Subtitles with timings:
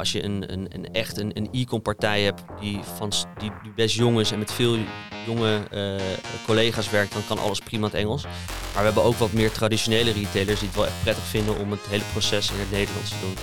[0.00, 3.96] als je een, een, een echt een, een e-com partij hebt die, van, die best
[3.96, 4.78] jong is en met veel
[5.26, 6.04] jonge eh,
[6.46, 8.22] collega's werkt, dan kan alles prima in het Engels.
[8.22, 11.70] Maar we hebben ook wat meer traditionele retailers die het wel echt prettig vinden om
[11.70, 13.34] het hele proces in het Nederlands te doen.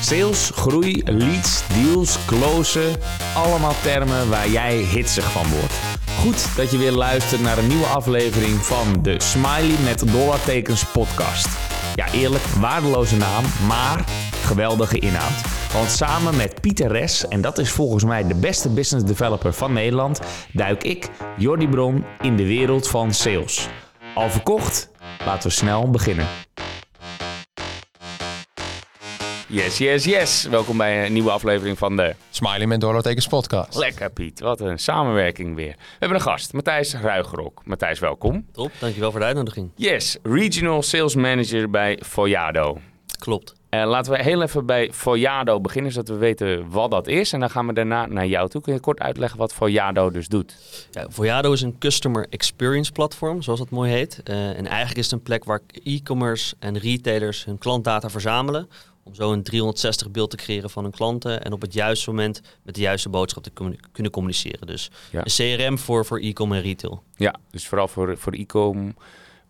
[0.00, 2.96] Sales, groei, leads, deals, closen.
[3.34, 5.74] Allemaal termen waar jij hitsig van wordt.
[6.18, 11.75] Goed dat je weer luistert naar een nieuwe aflevering van de Smiley met dollartekens podcast.
[11.96, 14.04] Ja, eerlijk, waardeloze naam, maar
[14.42, 15.40] geweldige inhoud.
[15.72, 19.72] Want samen met Pieter Res, en dat is volgens mij de beste business developer van
[19.72, 20.20] Nederland,
[20.52, 23.68] duik ik, Jordi Bron, in de wereld van sales.
[24.14, 24.90] Al verkocht?
[25.24, 26.26] Laten we snel beginnen.
[29.48, 30.44] Yes, yes, yes.
[30.44, 33.78] Welkom bij een nieuwe aflevering van de Smiley met Dollartekens podcast.
[33.78, 34.40] Lekker Piet.
[34.40, 35.74] Wat een samenwerking weer.
[35.78, 37.62] We hebben een gast, Matthijs Ruigerok.
[37.64, 38.46] Matthijs, welkom.
[38.52, 39.70] Top, dankjewel voor de uitnodiging.
[39.74, 42.78] Yes, Regional Sales Manager bij Foyado.
[43.18, 43.54] Klopt.
[43.68, 47.32] Eh, laten we heel even bij Foyado beginnen, zodat we weten wat dat is.
[47.32, 48.60] En dan gaan we daarna naar jou toe.
[48.60, 50.56] Kun je kort uitleggen wat Foyado dus doet?
[50.90, 54.20] Ja, Voyado is een customer experience platform, zoals dat mooi heet.
[54.24, 58.68] Eh, en eigenlijk is het een plek waar e-commerce en retailers hun klantdata verzamelen.
[59.06, 61.42] Om zo een 360 beeld te creëren van hun klanten.
[61.44, 63.50] En op het juiste moment met de juiste boodschap te
[63.92, 64.66] kunnen communiceren.
[64.66, 65.22] Dus Ja.
[65.24, 67.02] een CRM voor, voor e-com en retail.
[67.16, 68.94] Ja, dus vooral voor, voor e-com.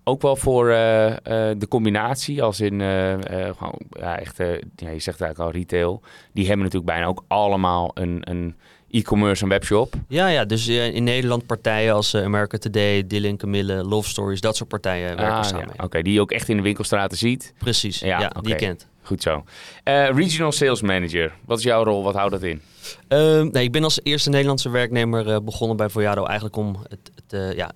[0.04, 1.10] Ook wel voor eh,
[1.50, 3.12] eh, de combinatie, als in eh,
[3.48, 6.00] eh, gewoon, ja, echt, eh, ja, je zegt eigenlijk al retail.
[6.32, 8.56] Die hebben natuurlijk bijna ook allemaal een, een
[8.90, 9.94] e-commerce en webshop.
[10.08, 14.40] Ja, ja, dus eh, in Nederland partijen als eh, America Today, Dylan, Camille, Love Stories,
[14.40, 15.70] dat soort partijen werken Ah, samen.
[15.76, 15.84] ja.
[15.84, 17.54] Oké, die je ook echt in de winkelstraten ziet.
[17.58, 18.86] Precies, Ja, die je kent.
[19.02, 19.44] Goed zo.
[19.82, 21.32] Eh, regional Sales Manager.
[21.44, 22.02] Wat is jouw rol?
[22.02, 22.60] Wat houdt dat in?
[23.08, 27.56] Ehm, nee, ik ben als eerste Nederlandse werknemer begonnen bij Voyado eigenlijk om het, het,
[27.56, 27.72] ja,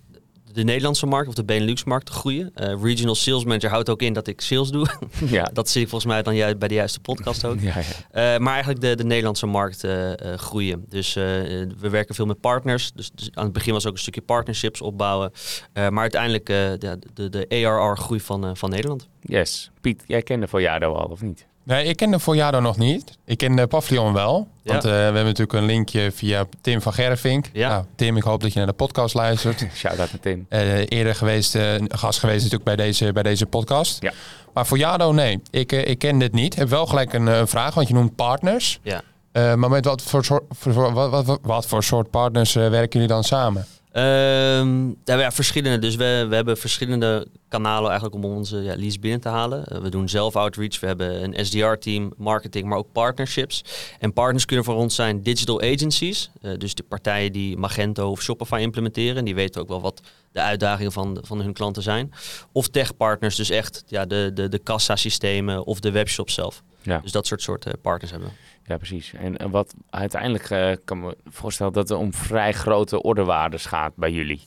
[0.53, 2.51] de Nederlandse markt of de Benelux-markt te groeien.
[2.55, 4.87] Eh, regional Sales Manager houdt ook in dat ik sales doe.
[5.27, 5.45] ja.
[5.53, 7.61] dat zie ik volgens mij dan ju- bij de juiste podcast ook.
[7.71, 8.35] Ja, ja.
[8.35, 10.85] Eh, maar eigenlijk de, de Nederlandse markt eh, groeien.
[10.89, 12.93] Dus we werken veel met partners.
[12.93, 15.33] Dus, dus aan het begin was ook een stukje partnerships opbouwen.
[15.73, 19.09] Maar uiteindelijk de, de, de ARR-groei van, van Nederland.
[19.21, 19.71] Yes.
[19.81, 21.47] Piet, jij kende Foyado al, of niet?
[21.71, 23.19] Nee, ik ken de Foyado nog niet.
[23.25, 24.49] Ik ken de Pavilion wel.
[24.63, 24.73] Ja.
[24.73, 27.47] Want eh, we hebben natuurlijk een linkje via Tim van Gervink.
[27.53, 27.69] Ja.
[27.69, 29.67] Nou, Tim, ik hoop dat je naar de podcast luistert.
[29.75, 30.47] Shout-out naar Tim.
[30.49, 34.03] Eh, eerder geweest, eh, gast geweest natuurlijk bij deze, bij deze podcast.
[34.03, 34.13] Ja.
[34.55, 35.43] Maar Foyado, nee.
[35.51, 36.57] Ik, ik ken dit niet.
[36.57, 38.81] Heb wel gelijk een vraag, want je noemt partners.
[38.83, 39.03] Ja.
[39.33, 43.15] Maar met wat voor soort, voor, wat, wat, wat, wat voor soort partners werken jullie
[43.15, 43.67] dan samen?
[43.93, 45.79] Ehm, ja, ja, verschillende.
[45.79, 49.67] Dus we, we hebben verschillende kanalen eigenlijk om onze ja, leads binnen te halen.
[49.67, 50.81] Eh, we doen zelf outreach.
[50.81, 53.65] We hebben een SDR-team, marketing, maar ook partnerships.
[53.99, 56.31] En partners kunnen voor ons zijn digital agencies.
[56.43, 59.17] Eh, dus de partijen die Magento of Shopify implementeren.
[59.17, 60.01] En die weten ook wel wat
[60.33, 62.13] de uitdagingen van, van hun klanten zijn.
[62.53, 66.63] Of tech-partners, dus echt ja, de, de, de kassasystemen of de webshop zelf.
[66.83, 66.99] Ja.
[66.99, 68.35] Dus dat soort soort eh, partners hebben we.
[68.71, 69.13] Ja, precies.
[69.13, 73.93] En, en wat uiteindelijk eh, kan me voorstellen dat het om vrij grote orderwaardes gaat
[73.97, 74.41] bij jullie.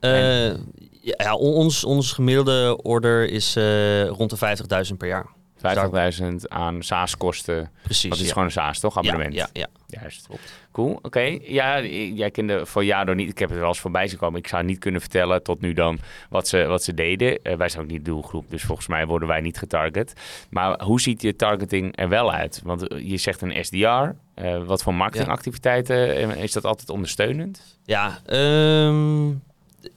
[0.00, 0.54] Eh,
[1.00, 4.56] ja, on- ons, ons gemiddelde order is eh, rond de
[4.90, 5.26] 50.000 per jaar.
[5.56, 7.70] 50.000 aan SaaS-kosten.
[7.82, 8.10] Precies.
[8.10, 8.32] Dat is ja.
[8.32, 8.96] gewoon een SaaS, toch?
[8.96, 9.34] Abonnement.
[9.34, 10.28] Ja, ja, Juist.
[10.72, 11.38] Cool, oké.
[11.42, 13.28] Ja, jij kende Foyado niet.
[13.30, 14.38] Ik heb het wel eens voorbij zien komen.
[14.38, 17.42] Ik zou niet kunnen vertellen tot nu dan wat ze, wat ze deden.
[17.42, 20.12] Eh, wij zijn ook niet de doelgroep, dus volgens mij worden wij niet getarget.
[20.50, 22.60] Maar hoe ziet je targeting er wel uit?
[22.64, 24.14] Want eh, je zegt een SDR.
[24.34, 26.36] Eh, wat voor marketingactiviteiten?
[26.36, 27.78] Is dat altijd ondersteunend?
[27.84, 28.18] ja.
[28.26, 29.42] in-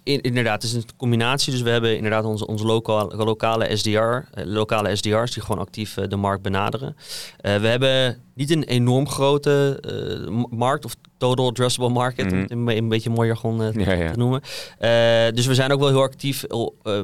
[0.03, 1.51] inderdaad, het is een combinatie.
[1.51, 5.97] Dus we hebben inderdaad onze, onze lokale, lokale SDR, eh, lokale SDR's die gewoon actief
[5.97, 6.95] eh, de markt benaderen.
[7.37, 9.79] Eh, we hebben niet een enorm grote
[10.29, 12.41] eh, markt of total addressable market, om Mhm.
[12.41, 14.11] het een, beetje mooi jargon eh, Ja, ja.
[14.11, 14.41] te noemen.
[14.77, 14.89] Eh,
[15.35, 16.99] dus we zijn ook wel heel actief eh,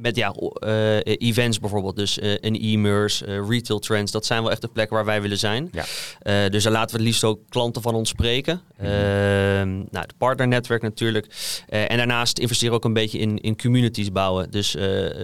[0.00, 1.96] met ja, eh, events bijvoorbeeld.
[1.96, 4.12] Dus eh, een e-commerce, eh, retail trends.
[4.12, 5.70] Dat zijn wel echt de plekken waar wij willen zijn.
[5.72, 6.48] Ja.
[6.48, 8.60] Dus daar laten we het liefst ook klanten van ons spreken.
[8.78, 11.26] Ehm, nou, het partnernetwerk natuurlijk.
[11.68, 14.50] En daarnaast investeren we ook een beetje in, in communities bouwen.
[14.50, 14.76] Dus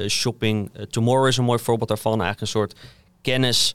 [0.08, 2.20] shopping tomorrow is een mooi voorbeeld daarvan.
[2.20, 2.74] Eigenlijk een soort
[3.22, 3.74] kennis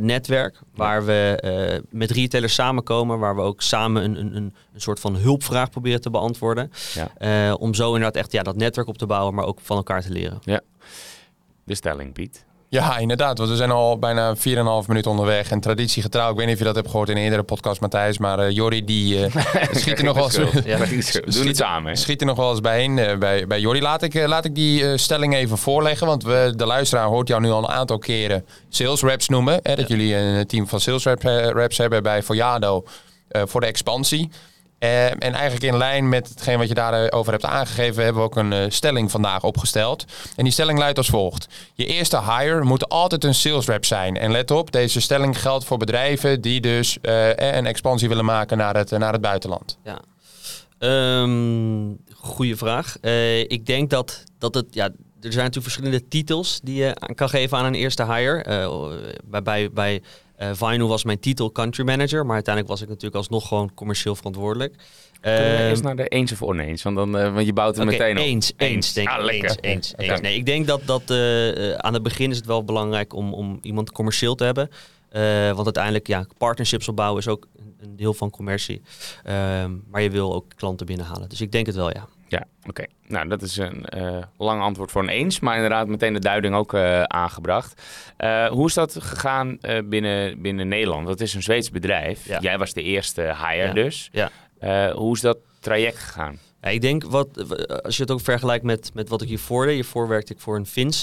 [0.00, 5.00] netwerk waar we eh, met retailers samenkomen, waar we ook samen een, een, een, soort
[5.00, 6.70] van hulpvraag proberen te beantwoorden.
[6.94, 7.10] Ja.
[7.18, 10.02] Eh, om zo inderdaad echt ja, dat netwerk op te bouwen, maar ook van elkaar
[10.02, 10.38] te leren.
[11.64, 12.45] De stelling, Piet.
[12.68, 13.38] Ja, inderdaad.
[13.38, 14.42] Want we zijn al bijna 4,5
[14.86, 15.50] minuten onderweg.
[15.50, 18.18] En traditiegetrouw, ik weet niet of je dat hebt gehoord in een eerdere podcast, Matthijs.
[18.18, 19.26] Maar Jordi, die
[19.70, 20.64] schiet er nog wel eens...
[20.64, 21.96] Ja, het samen.
[21.96, 23.80] Schiet er nog wel eens bijheen eh, bij, bij Jordi.
[23.80, 26.06] Laat ik, eh, laat ik die stelling even voorleggen.
[26.06, 29.60] Want we, de luisteraar hoort jou nu al een aantal keren sales reps noemen.
[29.62, 32.84] Hè, dat jullie een team van sales reps, reps hebben bij Foyado
[33.28, 34.30] eh, voor de expansie.
[34.78, 38.36] Eh, en eigenlijk in lijn met hetgeen wat je daarover hebt aangegeven, hebben we ook
[38.36, 40.04] een eh, stelling vandaag opgesteld.
[40.36, 41.48] En die stelling luidt als volgt.
[41.74, 44.16] Je eerste hire moet altijd een sales rep zijn.
[44.16, 48.58] En let op, deze stelling geldt voor bedrijven die dus eh, een expansie willen maken
[48.58, 49.78] naar het, naar het buitenland.
[49.84, 50.00] Ja.
[50.78, 51.94] Ehm
[52.26, 52.96] goeie vraag.
[53.00, 54.84] Eh, ik denk dat, dat het, ja,
[55.20, 58.44] er zijn natuurlijk verschillende titels die je kan geven aan een eerste hire.
[59.24, 60.02] Bij bij, bij
[60.38, 64.16] uh, Vinyl was mijn titel country manager, maar uiteindelijk was ik natuurlijk alsnog gewoon commercieel
[64.16, 64.74] verantwoordelijk.
[65.20, 67.84] Kunnen we eerst naar de eens of oneens, want, dan, uh, want je bouwt Oké,
[67.84, 68.24] meteen op.
[68.24, 69.14] eens, eens, denk ik.
[69.18, 70.20] Ah, eens, eens, eens.
[70.20, 73.34] Nee, ik denk dat, dat eh, eh, aan het begin is het wel belangrijk om,
[73.34, 74.70] om iemand commercieel te hebben.
[75.08, 75.22] Eh,
[75.52, 78.82] want uiteindelijk, ja, partnerships opbouwen is ook een- een deel van commercie.
[79.24, 81.28] Ehm, maar je wil ook klanten binnenhalen.
[81.28, 82.06] Dus ik denk het wel, ja.
[82.28, 82.84] Ja, oké.
[83.08, 86.54] Nou, dat is een eh, lang antwoord voor een eens, maar inderdaad meteen de duiding
[86.54, 87.82] ook eh, aangebracht.
[88.16, 91.06] Eh, hoe is dat gegaan binnen, binnen Nederland?
[91.06, 92.26] Dat is een Zweeds bedrijf.
[92.28, 92.38] Ja.
[92.40, 93.72] Jij was de eerste hire Ja.
[93.72, 94.10] dus.
[94.12, 94.30] Ja.
[94.92, 96.38] Hoe is dat traject gegaan?
[96.60, 97.28] Ja, ik denk, wat,
[97.82, 99.74] als je het ook vergelijkt met, met wat ik hiervoor deed.
[99.74, 101.02] Hiervoor werkte ik voor een Fins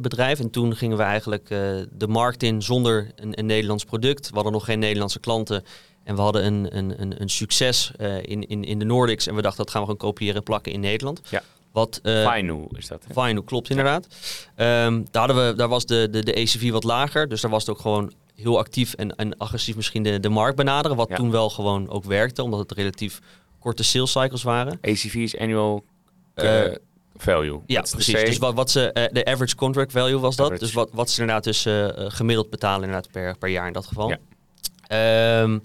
[0.00, 0.40] bedrijf.
[0.40, 1.48] En toen gingen we eigenlijk
[1.92, 4.28] de markt in zonder een, een Nederlands product.
[4.28, 5.64] We hadden nog geen Nederlandse klanten.
[6.06, 9.26] En we hadden een, een, een, een succes eh, in, in, in de Nordics.
[9.26, 11.20] En we dachten, dat gaan we gewoon kopiëren en plakken in Nederland.
[11.30, 11.42] Ja.
[11.72, 13.04] Wat, Finu is dat.
[13.14, 13.42] hè?
[13.42, 14.06] Klopt inderdaad.
[14.54, 17.28] Ehm, daar, hadden we, daar was de, de, de ACV wat lager.
[17.28, 20.56] Dus daar was het ook gewoon heel actief en, en agressief misschien de, de markt
[20.56, 20.96] benaderen.
[20.96, 21.16] Wat Ja.
[21.16, 23.20] toen wel gewoon ook werkte, omdat het relatief
[23.58, 24.78] korte sales cycles waren.
[24.82, 25.84] ACV is annual
[26.34, 26.62] eh,
[27.16, 27.60] value.
[27.66, 28.24] Ja, precies.
[28.24, 30.58] Dus wat, wat ze, de average contract value was dat.
[30.58, 31.66] Dus wat, wat ze inderdaad dus
[32.14, 34.08] gemiddeld betalen inderdaad per, per jaar in dat geval.
[34.08, 34.18] Ja.
[34.86, 35.58] Ehm,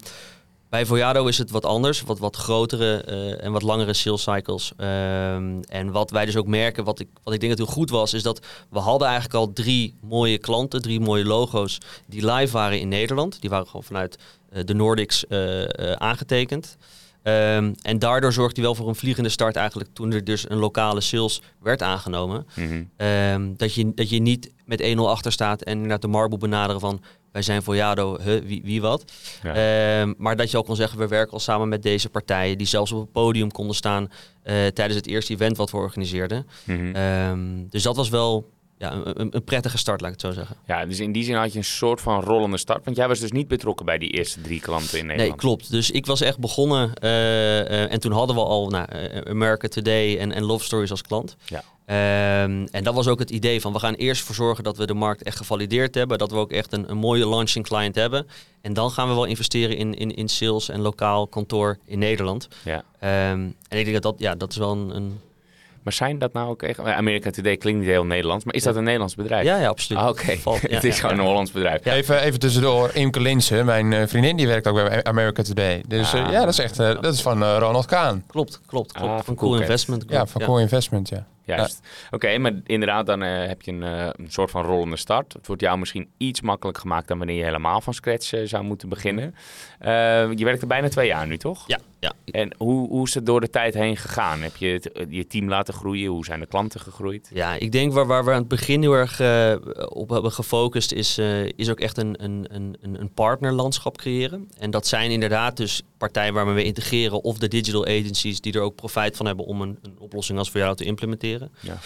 [0.72, 4.72] bij Voyado is het wat anders, wat, wat grotere eh, en wat langere sales cycles.
[4.76, 7.90] Ehm, en wat wij dus ook merken, wat ik, wat ik denk dat heel goed
[7.90, 12.52] was, is dat we hadden eigenlijk al drie mooie klanten, drie mooie logo's die live
[12.52, 13.40] waren in Nederland.
[13.40, 14.18] Die waren gewoon vanuit
[14.50, 16.76] eh, de Nordics eh, aangetekend.
[17.22, 20.58] Ehm, en daardoor zorgde hij wel voor een vliegende start eigenlijk toen er dus een
[20.58, 22.46] lokale sales werd aangenomen.
[22.54, 22.82] Mhm.
[22.96, 26.80] Ehm, dat, je, dat je niet met 1-0 achter staat en inderdaad de marble benaderen
[26.80, 27.02] van
[27.32, 29.04] wij zijn Voyado, huh, wie, wie wat.
[29.42, 29.54] Ja.
[29.54, 32.66] Ehm, maar dat je al kon zeggen, we werken al samen met deze partijen die
[32.66, 34.10] zelfs op het podium konden staan
[34.42, 36.46] eh, tijdens het eerste event wat we organiseerden.
[36.64, 36.94] Mhm.
[36.94, 40.56] Ehm, dus dat was wel ja, een, een, prettige start, laat ik het zo zeggen.
[40.66, 42.84] Ja, dus in die zin had je een soort van rollende start.
[42.84, 45.30] Want jij was dus niet betrokken bij die eerste drie klanten in Nederland.
[45.30, 45.70] Nee, klopt.
[45.70, 48.86] Dus ik was echt begonnen eh, eh, en toen hadden we al nou,
[49.28, 51.36] America Today en, en Love Stories als klant.
[51.44, 51.62] Ja.
[51.92, 54.86] Ehm, en dat was ook het idee van we gaan eerst ervoor zorgen dat we
[54.86, 56.18] de markt echt gevalideerd hebben.
[56.18, 58.26] Dat we ook echt een, een mooie launching client hebben.
[58.60, 62.48] En dan gaan we wel investeren in, in, in sales en lokaal kantoor in Nederland.
[62.64, 62.82] Ja.
[62.98, 64.96] Ehm, en ik denk dat dat, ja, dat is wel een...
[64.96, 65.20] een
[65.82, 66.78] Maar zijn dat nou ook echt...
[66.78, 69.44] America Today klinkt niet heel Nederlands, maar is dat een Nederlands bedrijf?
[69.44, 70.02] ja, ja, absoluut.
[70.02, 71.22] Ah, Oké, ja, het is ja, gewoon ja.
[71.22, 71.84] een Hollands bedrijf.
[71.84, 71.92] Ja.
[71.92, 75.82] Even, even tussendoor, Imke Linsen, mijn eh, vriendin, die werkt ook bij America Today.
[75.88, 76.32] Dus eh, Ah.
[76.32, 78.24] ja, dat is echt eh, dat is van eh, Ronald Kaan.
[78.26, 79.08] Klopt, klopt, klopt.
[79.10, 79.60] Ah, van van Cool.
[79.60, 80.04] Investment.
[80.08, 81.26] Ja, van Core Investment, ja.
[81.44, 81.80] Juist.
[82.10, 85.32] Oké, maar inderdaad, dan eh, heb je een, eh, een soort van rollende start.
[85.32, 88.64] Het wordt jou misschien iets makkelijker gemaakt dan wanneer je helemaal van scratch eh, zou
[88.64, 89.34] moeten beginnen.
[90.36, 91.64] Je werkt er bijna twee jaar nu, toch?
[91.66, 92.12] Ja, ja.
[92.24, 94.42] En hoe, hoe is het door de tijd heen gegaan?
[94.42, 96.10] Heb je het, je team laten groeien?
[96.10, 97.30] Hoe zijn de klanten gegroeid?
[97.34, 99.20] Ja, ik denk waar, waar we aan het begin heel erg
[99.88, 101.18] op hebben gefocust, is,
[101.56, 104.48] is ook echt een, een, een, een- een partnerlandschap creëren.
[104.58, 108.52] En dat zijn inderdaad dus partijen waar we mee integreren, of de digital agencies die
[108.52, 111.31] er ook profijt van hebben om een, een oplossing als voor jou te implementeren.
[111.60, 111.78] Ja.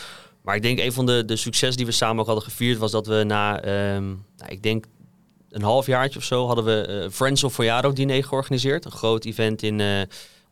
[0.42, 2.90] Maar ik denk een van de, de succes die we samen ook hadden gevierd, was
[2.90, 4.84] dat we na, ehm, nou, ik denk
[5.50, 8.84] een halfjaartje of zo, hadden we eh, Friends of Voyado diner georganiseerd.
[8.84, 10.00] Een groot event in, eh,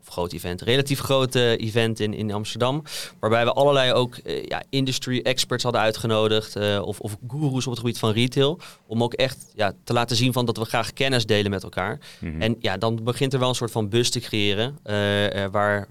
[0.07, 2.83] of groot event, relatief groot eh, event in, in Amsterdam.
[3.19, 6.55] Waarbij we allerlei ook eh, ja, industry experts hadden uitgenodigd.
[6.55, 8.59] eh, of, of gurus op het gebied van retail.
[8.87, 11.99] Om ook echt ja, te laten zien van dat we graag kennis delen met elkaar.
[12.19, 12.41] Mhm.
[12.41, 14.77] En ja, dan begint er wel een soort van bus te creëren.
[15.51, 15.87] waar,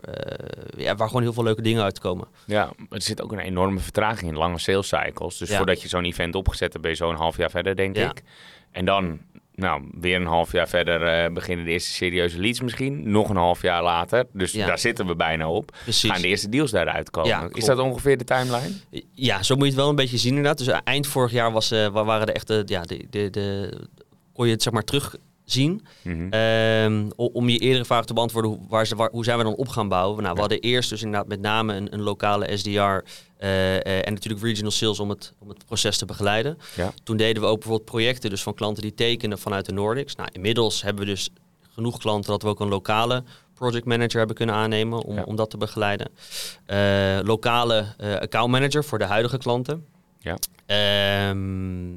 [0.77, 2.27] ja, waar gewoon heel veel leuke dingen uitkomen.
[2.47, 5.39] Ja, er zit ook een enorme vertraging in, lange sales cycles.
[5.39, 5.57] Dus Ja.
[5.57, 8.11] voordat je zo'n event opgezet hebt, ben je zo'n half jaar verder, denk Ja.
[8.11, 8.23] ik.
[8.71, 9.19] En dan,
[9.55, 13.11] nou, weer een half jaar verder eh, beginnen de eerste serieuze leads misschien.
[13.11, 14.67] Nog een half jaar later, dus Ja.
[14.67, 15.77] daar zitten we bijna op.
[15.83, 16.11] Precies.
[16.11, 17.31] Gaan de eerste deals daaruit komen.
[17.31, 18.73] Ja, Is dat ongeveer de timeline?
[19.13, 20.59] Ja, zo moet je het wel een beetje zien inderdaad.
[20.59, 23.79] Dus eind vorig jaar was, eh, wa- waren de echte, ja, de, de, de,
[24.33, 24.85] kon je het zeg maar
[25.45, 25.87] terugzien.
[26.03, 26.29] Mhm.
[26.33, 29.69] Ehm, om je eerdere vraag te beantwoorden, hoe, waar waar- hoe zijn we dan op
[29.69, 30.23] gaan bouwen?
[30.23, 34.13] Nou, we hadden eerst dus inderdaad met name een, een lokale SDR eh, eh, en
[34.13, 36.59] natuurlijk regional sales om het, om het proces te begeleiden.
[36.77, 36.93] Ja.
[37.03, 40.15] Toen deden we ook bijvoorbeeld projecten dus van klanten die tekenen vanuit de Nordics.
[40.17, 41.31] Nou, inmiddels hebben we dus
[41.75, 43.23] genoeg klanten dat we ook een lokale
[43.55, 45.23] project manager hebben kunnen aannemen om, Ja.
[45.23, 46.09] om dat te begeleiden.
[46.67, 47.87] Eh, lokale
[48.21, 49.85] account manager voor de huidige klanten.
[50.19, 50.37] Ja.
[50.67, 51.89] Ehm,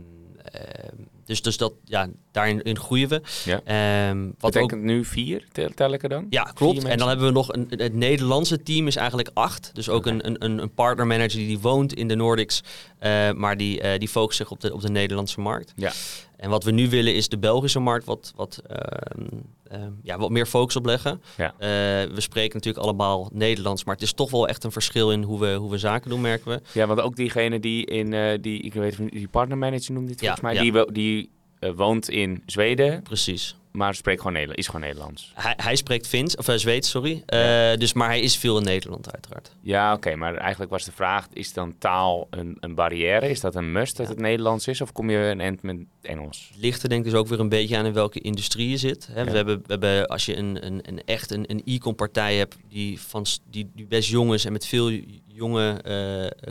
[0.43, 3.21] ehm, dus, dus dat, ja, daarin in groeien we.
[3.45, 3.61] Ja.
[3.63, 6.27] Ehm, wat ook, Betekent nu vier, tel, tel ik er dan?
[6.29, 6.83] ja, klopt.
[6.83, 9.69] En dan hebben we nog een, het Nederlandse team is eigenlijk acht.
[9.73, 12.63] Dus ook een, een, een- een partner manager die woont in de Nordics,
[12.99, 15.73] eh, maar die, eh, die focust zich op de, op de Nederlandse markt.
[15.75, 15.91] Ja.
[16.37, 19.25] En wat we nu willen is de Belgische markt wat, wat, ehm,
[19.67, 21.21] ehm, ja, wat meer focus op leggen.
[21.37, 21.53] Ja.
[21.57, 21.67] Eh,
[22.13, 25.39] we spreken natuurlijk allemaal Nederlands, maar het is toch wel echt een verschil in hoe
[25.39, 26.61] we, hoe we zaken doen, merken we.
[26.79, 30.35] Ja, want ook diegene die in die, ik weet niet, die partnermanager noemde dit Ja,
[30.35, 30.61] volgens mij, ja.
[30.61, 31.29] die, wo- die
[31.59, 33.55] eh, woont in Zweden, Precies.
[33.71, 35.31] maar spreekt gewoon Nederlands, is gewoon Nederlands.
[35.35, 37.23] Hij, hij spreekt Fins, of uh, Zweeds, sorry.
[37.25, 39.51] Eh, Dus, maar hij is veel in Nederland, uiteraard.
[39.61, 43.29] Ja, oké, maar eigenlijk was de vraag, is dan taal een, een barrière?
[43.29, 44.11] Is dat een must dat Ja.
[44.11, 46.51] het Nederlands is of kom je een end met Engels?
[46.57, 49.07] ligt er denk ik dus ook weer een beetje aan in welke industrie je zit.
[49.11, 49.21] Hè.
[49.21, 49.25] Ja.
[49.29, 52.57] We, hebben, we hebben, als je een, een, een echt een, een e-com partij hebt
[52.69, 54.91] die, van, die, die best jong is en met veel
[55.27, 55.81] jonge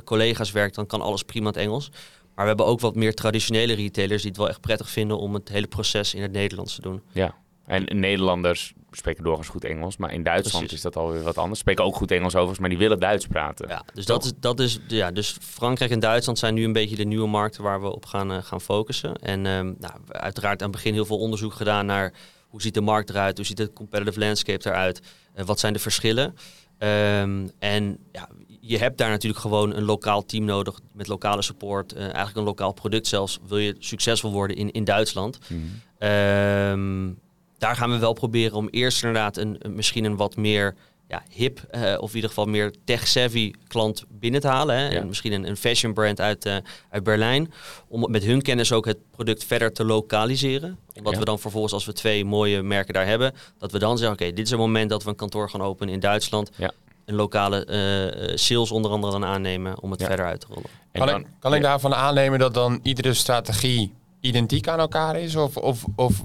[0.04, 1.90] collega's werkt, dan kan alles prima in het Engels.
[2.36, 5.34] Maar we hebben ook wat meer traditionele retailers die het wel echt prettig vinden om
[5.34, 7.02] het hele proces in het Nederlands te doen.
[7.12, 7.34] Ja.
[7.66, 10.76] En Nederlanders spreken doorgaans goed Engels, maar in Duitsland Precies.
[10.76, 11.60] is dat alweer wat anders.
[11.60, 13.68] Spreken ook goed Engels overigens, maar die willen Duits praten.
[13.68, 16.96] Ja, dus dat is, dat is, ja, dus Frankrijk en Duitsland zijn nu een beetje
[16.96, 19.16] de nieuwe markten waar we op gaan, eh, gaan focussen.
[19.16, 22.12] En ehm, nou, uiteraard aan het begin heel veel onderzoek gedaan naar
[22.48, 25.00] hoe ziet de markt eruit, hoe ziet het competitive landscape eruit,
[25.34, 26.34] eh, wat zijn de verschillen.
[26.78, 28.28] Ehm, en ja,
[28.66, 32.44] je hebt daar natuurlijk gewoon een lokaal team nodig met lokale support, eh, eigenlijk een
[32.44, 35.38] lokaal product zelfs, wil je succesvol worden in, in Duitsland.
[35.48, 35.60] Mhm.
[35.98, 37.12] Ehm,
[37.58, 40.74] daar gaan we wel proberen om eerst inderdaad een, misschien een wat meer
[41.08, 44.76] ja, hip eh, of in ieder geval meer tech-savvy klant binnen te halen.
[44.76, 44.88] Hè?
[44.88, 45.00] Ja.
[45.00, 46.56] En misschien een, een fashion brand uit, eh,
[46.90, 47.52] uit Berlijn.
[47.88, 50.78] Om met hun kennis ook het product verder te lokaliseren.
[50.94, 51.18] Omdat Ja.
[51.18, 54.32] we dan vervolgens, als we twee mooie merken daar hebben, dat we dan zeggen, oké,
[54.32, 56.50] dit is het moment dat we een kantoor gaan openen in Duitsland.
[57.06, 60.06] Een lokale eh, sales onder andere dan aannemen om het Ja.
[60.06, 60.70] verder uit te rollen.
[60.92, 65.18] En Kan, dan- ik, kan ik daarvan aannemen dat dan iedere strategie identiek aan elkaar
[65.20, 65.36] is?
[65.36, 66.22] Of, of, of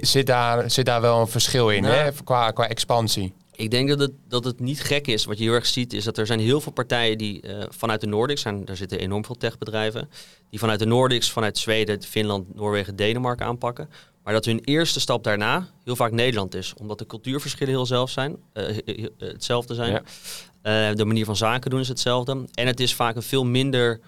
[0.00, 1.94] zit, daar, zit daar wel een verschil in Nou.
[1.94, 2.10] hè?
[2.24, 3.32] Qua, qua expansie?
[3.54, 5.24] Ik denk dat het, dat het niet gek is.
[5.24, 8.00] Wat je heel erg ziet is dat er zijn heel veel partijen die eh, vanuit
[8.00, 10.10] de Nordics, zijn, daar zitten enorm veel techbedrijven,
[10.50, 13.88] die vanuit de Nordics, vanuit Zweden, Finland, Noorwegen, Denemarken aanpakken.
[14.28, 16.74] Maar dat hun eerste stap daarna heel vaak Nederland is.
[16.80, 19.92] Omdat de cultuurverschillen heel zelf zijn, eh, he- hetzelfde zijn.
[19.92, 20.02] Ja.
[20.90, 22.44] Eh, de manier van zaken doen is hetzelfde.
[22.54, 24.00] En het is vaak een veel minder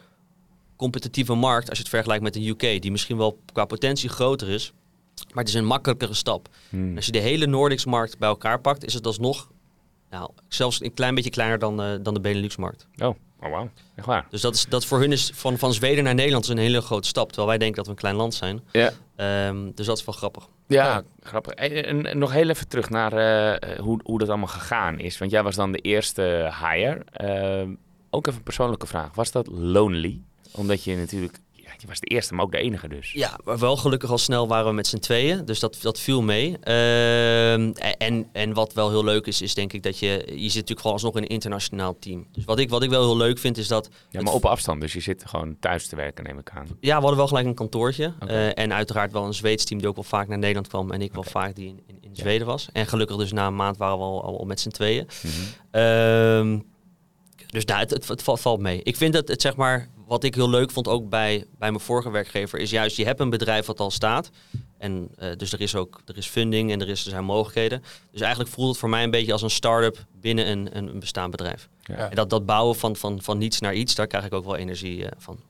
[0.77, 4.49] competitieve markt als je het vergelijkt met de UK, die misschien wel qua potentie groter
[4.49, 4.73] is.
[5.29, 6.49] Maar het is een makkelijkere stap.
[6.69, 6.97] Hmm.
[6.97, 9.49] Als je de hele Nordics-markt bij elkaar pakt, is het alsnog
[10.11, 12.87] nou, zelfs een klein beetje kleiner dan, eh, dan de Benelux-markt.
[12.99, 13.09] Oh,
[13.41, 13.71] oh wauw.
[13.95, 14.27] Echt waar.
[14.31, 16.81] Dus dat, is, dat voor hun is van, van Zweden naar Nederland is een hele
[16.81, 17.27] grote stap.
[17.27, 18.61] Terwijl wij denken dat we een klein land zijn.
[18.73, 18.93] Ja.
[19.21, 20.49] Ehm, dus dat is wel grappig.
[20.67, 21.03] Ja, Ja.
[21.23, 21.53] grappig.
[21.53, 25.19] En, en- en nog heel even terug naar eh, hoe, hoe dat allemaal gegaan is.
[25.19, 27.03] Want jij was dan de eerste hire.
[27.13, 27.75] Ehm,
[28.11, 29.15] ook even een persoonlijke vraag.
[29.15, 30.21] Was dat lonely?
[30.53, 31.39] Omdat je natuurlijk...
[31.81, 33.13] Je was de eerste, maar ook de enige dus.
[33.13, 35.45] Ja, maar wel gelukkig al snel waren we met z'n tweeën.
[35.45, 36.59] Dus dat, dat viel mee.
[36.61, 40.09] Ehm, en, en wat wel heel leuk is, is denk ik dat je...
[40.27, 42.27] Je zit natuurlijk gewoon alsnog in een internationaal team.
[42.33, 43.91] Dus wat ik, wat ik wel heel leuk vind, is dat...
[44.11, 44.81] Ja, maar op afstand.
[44.81, 46.67] Dus je zit gewoon thuis te werken, neem ik aan.
[46.81, 48.15] Ja, we hadden wel gelijk een kantoortje.
[48.27, 50.91] Eh, en uiteraard wel een Zweeds team die ook wel vaak naar Nederland kwam.
[50.91, 52.69] En ik wel vaak die in, in, in Zweden was.
[52.73, 55.07] En gelukkig dus na een maand waren we al, al met z'n tweeën.
[55.23, 55.33] Mhm.
[55.71, 56.59] Ehm,
[57.47, 58.81] dus nou, het, het, het valt, valt mee.
[58.83, 61.83] Ik vind dat het zeg maar, wat ik heel leuk vond ook bij, bij mijn
[61.83, 64.31] vorige werkgever, is juist je hebt een bedrijf wat al staat.
[64.79, 67.83] En eh, dus er is ook er is funding en er, is, er zijn mogelijkheden.
[68.11, 71.01] Dus eigenlijk voelt het voor mij een beetje als een start-up binnen een, een, een
[71.01, 71.69] bestaand bedrijf.
[71.83, 71.95] Ja.
[72.11, 74.57] En dat, dat bouwen van, van, van niets naar iets, daar krijg ik ook wel
[74.57, 75.41] energie eh, van.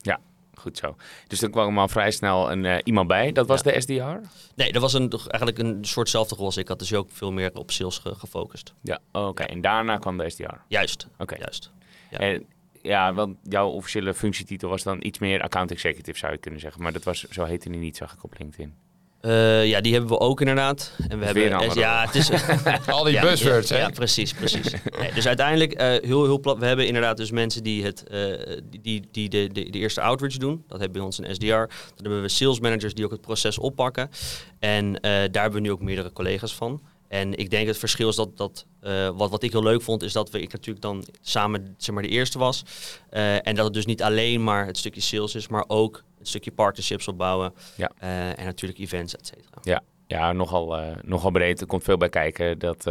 [0.54, 0.96] Goed zo.
[1.26, 3.32] Dus toen kwam er al vrij snel een, eh, iemand bij.
[3.32, 3.72] Dat was Ja.
[3.72, 4.28] de SDR?
[4.54, 6.78] Nee, dat was een, eigenlijk een soortzelfde rol als ik had.
[6.78, 8.72] Dus ook veel meer op sales ge- gefocust.
[8.82, 9.42] Ja, oké.
[9.42, 10.54] En daarna kwam de SDR.
[10.68, 11.36] Juist, Oké.
[11.38, 11.70] juist.
[12.10, 12.18] Ja.
[12.18, 12.44] En
[12.82, 16.82] ja, want jouw officiële functietitel was dan iets meer account executive, zou je kunnen zeggen.
[16.82, 18.74] Maar dat was, zo heette die niet, zag ik op LinkedIn.
[19.20, 20.96] Eh, ja, die hebben we ook inderdaad.
[21.08, 22.30] En we Weer hebben, ja, het is,
[22.86, 23.82] Al die ja, buzzwords, ja, hè?
[23.82, 24.72] Ja, precies, precies.
[24.98, 28.56] Nee, dus uiteindelijk, eh, heel, heel plat, we hebben inderdaad dus mensen die, het, eh,
[28.70, 30.64] die, die, die de, de, de eerste outreach doen.
[30.68, 31.46] Dat hebben we bij ons een SDR.
[31.46, 34.10] Dan hebben we sales managers die ook het proces oppakken.
[34.58, 36.80] En eh, daar hebben we nu ook meerdere collega's van.
[37.10, 40.02] En ik denk het verschil is dat, dat eh, wat, wat ik heel leuk vond,
[40.02, 42.64] is dat we, ik natuurlijk dan samen zeg maar, de eerste was.
[43.10, 46.28] Eh, en dat het dus niet alleen maar het stukje sales is, maar ook het
[46.28, 47.54] stukje partnerships opbouwen.
[47.76, 47.90] Ja.
[47.98, 49.82] Eh, en natuurlijk events, et cetera.
[50.06, 51.60] Ja, nogal, eh, nogal breed.
[51.60, 52.58] Er komt veel bij kijken.
[52.58, 52.90] Dat,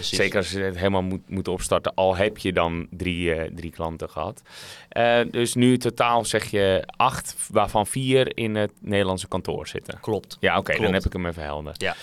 [0.00, 4.10] zeker als je het helemaal moet, moet opstarten, al heb je dan drie, drie klanten
[4.10, 4.42] gehad.
[4.88, 10.00] Eh, dus nu totaal zeg je acht, waarvan vier in het Nederlandse kantoor zitten.
[10.00, 10.36] Klopt.
[10.40, 11.74] Ja, oké, dan heb ik hem even helder.
[11.76, 11.96] Ja.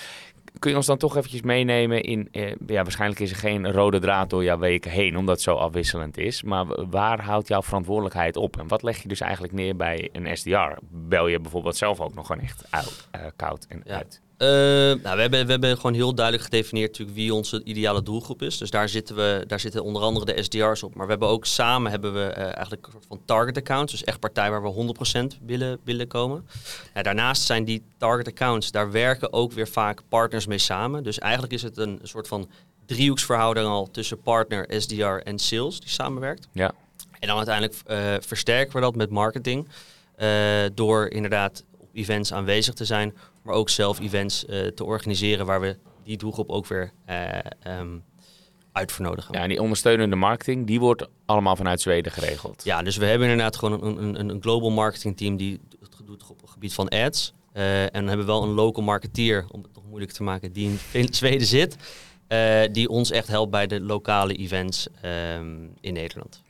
[0.60, 2.28] Kun je ons dan toch eventjes meenemen in...
[2.32, 5.56] eh, ja, waarschijnlijk is er geen rode draad door jouw weken heen, omdat het zo
[5.56, 6.44] afwisselend is.
[6.44, 8.58] Maar waar houdt jouw verantwoordelijkheid op?
[8.60, 10.78] En wat leg je dus eigenlijk neer bij een SDR?
[10.90, 13.96] Bel je bijvoorbeeld zelf ook nog gewoon echt uit, eh, koud en Ja.
[13.96, 14.22] uit?
[14.38, 18.42] Eh, nou, we, hebben, we hebben gewoon heel duidelijk gedefinieerd natuurlijk wie onze ideale doelgroep
[18.42, 18.58] is.
[18.58, 20.96] Dus daar zitten, we, daar zitten onder andere de SDR's op.
[20.96, 23.92] Maar we hebben ook samen hebben we, eh, eigenlijk een soort van target accounts.
[23.92, 26.48] Dus echt partijen waar we 100% willen, willen komen.
[26.94, 31.04] Ja, daarnaast zijn die target accounts, daar werken ook weer vaak partners mee samen.
[31.04, 32.50] Dus eigenlijk is het een soort van
[32.86, 36.48] driehoeksverhouding al tussen partner, SDR en sales die samenwerkt.
[36.52, 36.72] Ja.
[37.20, 39.68] En dan uiteindelijk eh, versterken we dat met marketing.
[40.16, 40.30] eh,
[40.74, 43.14] door inderdaad op events aanwezig te zijn,
[43.48, 47.98] maar ook zelf events eh, te organiseren waar we die doelgroep ook weer eh ehm,
[48.72, 49.34] uit vernodigen.
[49.36, 52.64] Ja, en die ondersteunende marketing, die wordt allemaal vanuit Zweden geregeld.
[52.64, 56.30] Ja, dus we hebben inderdaad gewoon een, een, een global marketing team die het doet
[56.30, 57.34] op het gebied van ads.
[57.54, 60.52] Eh, en dan hebben we wel een local marketeer, om het nog moeilijk te maken,
[60.52, 61.76] die in Zweden zit.
[62.72, 66.44] die ons echt helpt bij de lokale events ehm, in Nederland.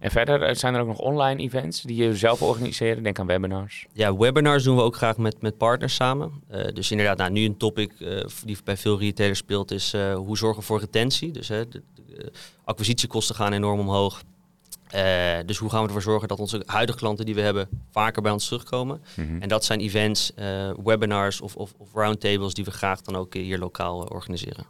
[0.00, 3.02] En verder eh, zijn er ook nog online events die je zelf organiseren.
[3.02, 3.86] Denk aan webinars.
[3.92, 6.32] Ja, webinars doen we ook graag met, met partners samen.
[6.48, 10.14] Eh, dus inderdaad, nou, nu een topic eh, die bij veel retailers speelt is eh,
[10.14, 11.32] hoe zorgen we voor retentie.
[11.32, 12.32] Dus hè, de, de
[12.64, 14.22] acquisitiekosten gaan enorm omhoog.
[14.88, 18.22] Eh, dus hoe gaan we ervoor zorgen dat onze huidige klanten die we hebben vaker
[18.22, 19.02] bij ons terugkomen.
[19.16, 19.42] Mhm.
[19.42, 23.34] En dat zijn events, eh, webinars of, of, of roundtables die we graag dan ook
[23.34, 24.66] hier lokaal organiseren.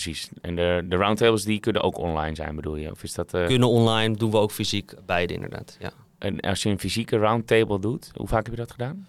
[0.00, 0.28] Precies.
[0.40, 2.90] En de, de roundtables die kunnen ook online zijn, bedoel je?
[2.90, 3.34] Of is dat...
[3.34, 5.76] eh, Kunnen online, doen we ook fysiek, beide inderdaad.
[5.80, 5.90] Ja.
[6.18, 9.06] en als je een fysieke roundtable doet, hoe vaak heb je dat gedaan?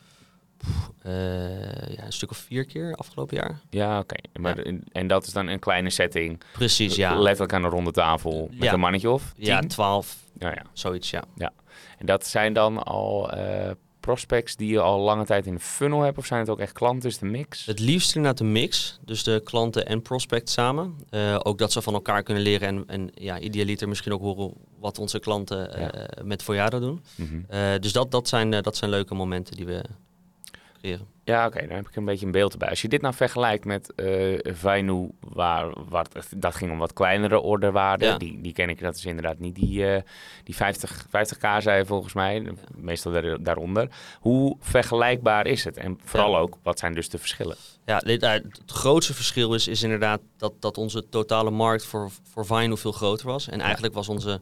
[1.01, 3.60] Eh, ja, een stuk of vier keer afgelopen jaar.
[3.70, 4.15] Ja, oké.
[4.39, 6.42] Maar En, en dat is dan een kleine setting.
[6.54, 7.15] Precies, ja.
[7.20, 8.74] Letterlijk aan een ronde tafel met Ja.
[8.74, 9.46] een mannetje of tien?
[9.46, 10.63] Ja, twaalf, Ja, ja.
[10.74, 11.24] zoiets, ja.
[11.98, 13.72] En dat zijn dan al eh,
[14.06, 16.18] prospects die je al lange tijd in de funnel hebt?
[16.18, 17.10] Of zijn het ook echt klanten?
[17.10, 17.66] Is de mix?
[17.66, 20.96] Het liefst inderdaad een mix, dus de klanten en prospect samen.
[21.10, 24.54] Eh, ook dat ze van elkaar kunnen leren en, en ja, idealiter misschien ook horen
[24.80, 26.24] wat onze klanten eh, Ja.
[26.24, 27.04] met Voyado doen.
[27.16, 27.40] Mhm.
[27.48, 29.84] Eh, dus dat, dat, zijn, dat zijn leuke momenten die we
[31.24, 32.70] Ja, oké, dan heb ik een beetje een beeld erbij.
[32.70, 33.94] Als je dit nou vergelijkt met
[34.44, 38.08] Vainu, waar, waar dat ging om wat kleinere orderwaarden.
[38.08, 38.18] Ja.
[38.18, 40.01] Die, die ken ik, dat is inderdaad niet die, eh,
[40.44, 43.89] die 50, 50k zei volgens mij, meestal daar, daaronder.
[44.20, 45.77] Hoe vergelijkbaar is het?
[45.77, 46.38] En vooral Ja.
[46.38, 47.56] ook, wat zijn dus de verschillen?
[47.86, 52.10] Ja, dit, eh, het grootste verschil is, is inderdaad dat, dat onze totale markt voor,
[52.24, 53.50] voor Vinyl veel groter was.
[53.50, 54.42] En eigenlijk was onze,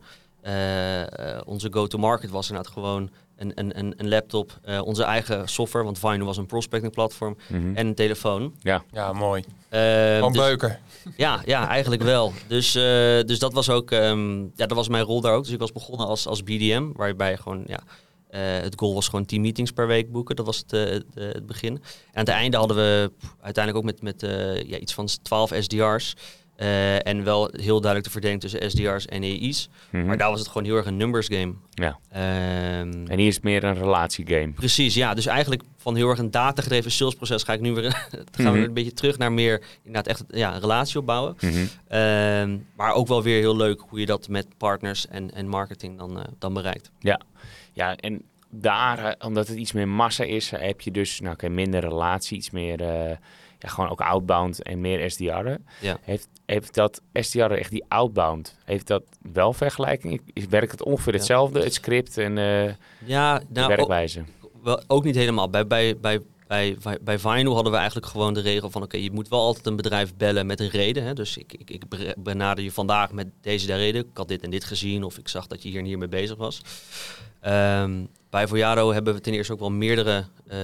[1.46, 3.10] onze go-to-market was inderdaad gewoon
[3.44, 7.38] een, een, een, een laptop, eh, onze eigen software, want Vinyl was een prospecting platform,
[7.48, 7.76] Mhm.
[7.76, 8.54] en een telefoon.
[8.60, 9.44] Ja, mooi.
[9.70, 9.82] Eh,
[10.16, 10.80] Gewoon dus- beuken.
[11.18, 12.34] Ja, ja, eigenlijk wel.
[12.48, 12.84] Dus, eh,
[13.26, 15.44] dus dat was ook, ehm, ja, dat was mijn rol daar ook.
[15.44, 17.80] Dus ik was begonnen als, als BDM, waarbij je gewoon, ja,
[18.30, 20.36] eh, het goal was gewoon 10 meetings per week boeken.
[20.36, 21.72] Dat was het, eh, het, het begin.
[21.76, 21.82] En
[22.14, 26.14] aan het einde hadden we uiteindelijk ook met, met eh, ja, iets van 12 SDR's.
[26.56, 29.70] Eh, en wel heel duidelijk te verdelen tussen SDR's en EI's.
[29.92, 30.06] Mhm.
[30.06, 31.54] Maar daar was het gewoon heel erg een numbers game.
[31.70, 32.00] Ja.
[32.10, 34.52] Ehm, En hier is het meer een relatiegame.
[34.52, 35.14] Precies, ja.
[35.14, 38.58] Dus eigenlijk van heel erg een datagedreven salesproces ga ik nu weer gaan we Mhm.
[38.64, 41.36] een beetje terug naar meer inderdaad echt ja, een relatie opbouwen.
[41.42, 41.66] Mhm.
[41.88, 45.98] Ehm, maar ook wel weer heel leuk hoe je dat met partners en, en marketing
[45.98, 46.92] dan, eh, dan bereikt.
[47.74, 51.50] Ja, en daar, eh, omdat het iets meer massa is, heb je dus nou, oké,
[51.50, 52.82] minder relatie, iets meer,
[53.64, 55.66] ja, gewoon ook outbound en meer SDR'en.
[55.82, 55.98] Ja.
[56.02, 60.22] Heeft, heeft dat SDR'en echt die outbound, heeft dat wel vergelijking?
[60.34, 61.18] Is, werkt het ongeveer Ja.
[61.18, 62.74] hetzelfde, het script en eh,
[63.06, 64.24] Ja, de nou, ook, werkwijze?
[64.64, 65.50] wel, ook niet helemaal.
[65.50, 68.84] Bij, bij, bij, bij, bij, Vinyl hadden we eigenlijk gewoon de regel van...
[68.84, 71.04] oké, je moet wel altijd een bedrijf bellen met een reden.
[71.04, 71.14] Hè?
[71.14, 71.84] Dus ik, ik, ik
[72.18, 74.02] benader je vandaag met deze de reden.
[74.02, 76.08] Ik had dit en dit gezien of ik zag dat je hier en hier mee
[76.08, 76.62] bezig was.
[77.40, 80.58] Ehm, bij Voyado hebben we ten eerste ook wel meerdere eh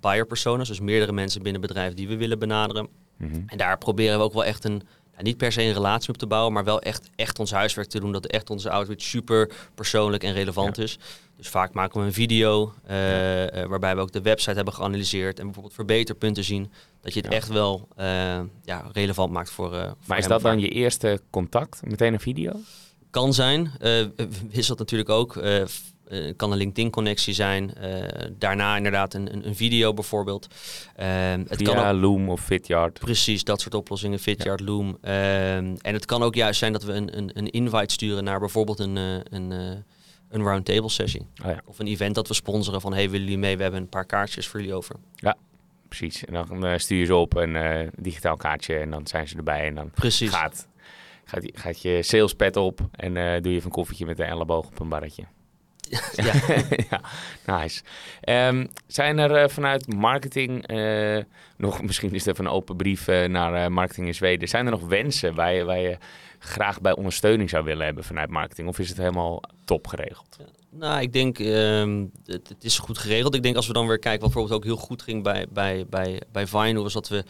[0.00, 0.68] buyer personas.
[0.68, 2.88] Dus meerdere mensen binnen het bedrijf die we willen benaderen.
[3.16, 3.40] Mhm.
[3.46, 6.16] En daar proberen we ook wel echt een, nou, niet per se een relatie op
[6.16, 8.12] te bouwen, maar wel echt, echt ons huiswerk te doen.
[8.12, 10.98] Dat echt onze outreach super persoonlijk en relevant is.
[11.36, 15.38] Dus vaak maken we een video eh, eh, waarbij we ook de website hebben geanalyseerd
[15.38, 16.70] en bijvoorbeeld verbeterpunten zien.
[17.00, 17.36] Dat je het Ja.
[17.36, 17.88] echt wel
[18.64, 19.74] ja, relevant maakt voor.
[19.74, 21.80] eh, voor Maar is dat dan je eerste contact?
[21.84, 22.52] Meteen een video?
[23.10, 23.70] Kan zijn.
[24.50, 25.36] wisselt natuurlijk ook.
[26.08, 27.74] Eh, kan een LinkedIn-connectie zijn.
[27.74, 30.46] eh, daarna inderdaad een, een, een video bijvoorbeeld.
[30.96, 32.98] Ehm, het kan ook Via Loom of Vidyard?
[32.98, 34.18] Precies, dat soort oplossingen.
[34.18, 34.98] Vidyard, Loom.
[35.00, 38.38] Ehm, en het kan ook juist zijn dat we een, een, een invite sturen naar
[38.38, 39.50] bijvoorbeeld een, eh, een,
[40.28, 41.26] een roundtable sessie.
[41.44, 42.92] Oh ja, Of een event dat we sponsoren van...
[42.92, 43.56] hey, willen jullie mee?
[43.56, 44.96] We hebben een paar kaartjes voor jullie over.
[45.88, 46.24] precies.
[46.24, 49.74] En dan stuur je ze op een digitaal kaartje en dan zijn ze erbij en
[49.74, 50.30] dan Precies.
[50.30, 50.68] gaat,
[51.24, 54.80] gaat, gaat je salespad op en doe je even een koffietje met een elleboog op
[54.80, 55.22] een barretje.
[56.16, 56.32] Ja.
[56.90, 57.00] ja,
[57.46, 57.82] nice.
[58.20, 61.18] Ehm, zijn er eh, vanuit marketing, eh,
[61.56, 64.48] nog misschien is het even een open brief eh, naar eh, marketing in Zweden.
[64.48, 65.98] Zijn er nog wensen waar je, waar je
[66.38, 68.68] graag bij ondersteuning zou willen hebben vanuit marketing?
[68.68, 70.36] Of is het helemaal top geregeld?
[70.70, 73.34] Nou, ik denk, ehm, het, het is goed geregeld.
[73.34, 75.86] Ik denk als we dan weer kijken, wat bijvoorbeeld ook heel goed ging bij, bij,
[75.90, 77.24] bij, bij Vine, was dat we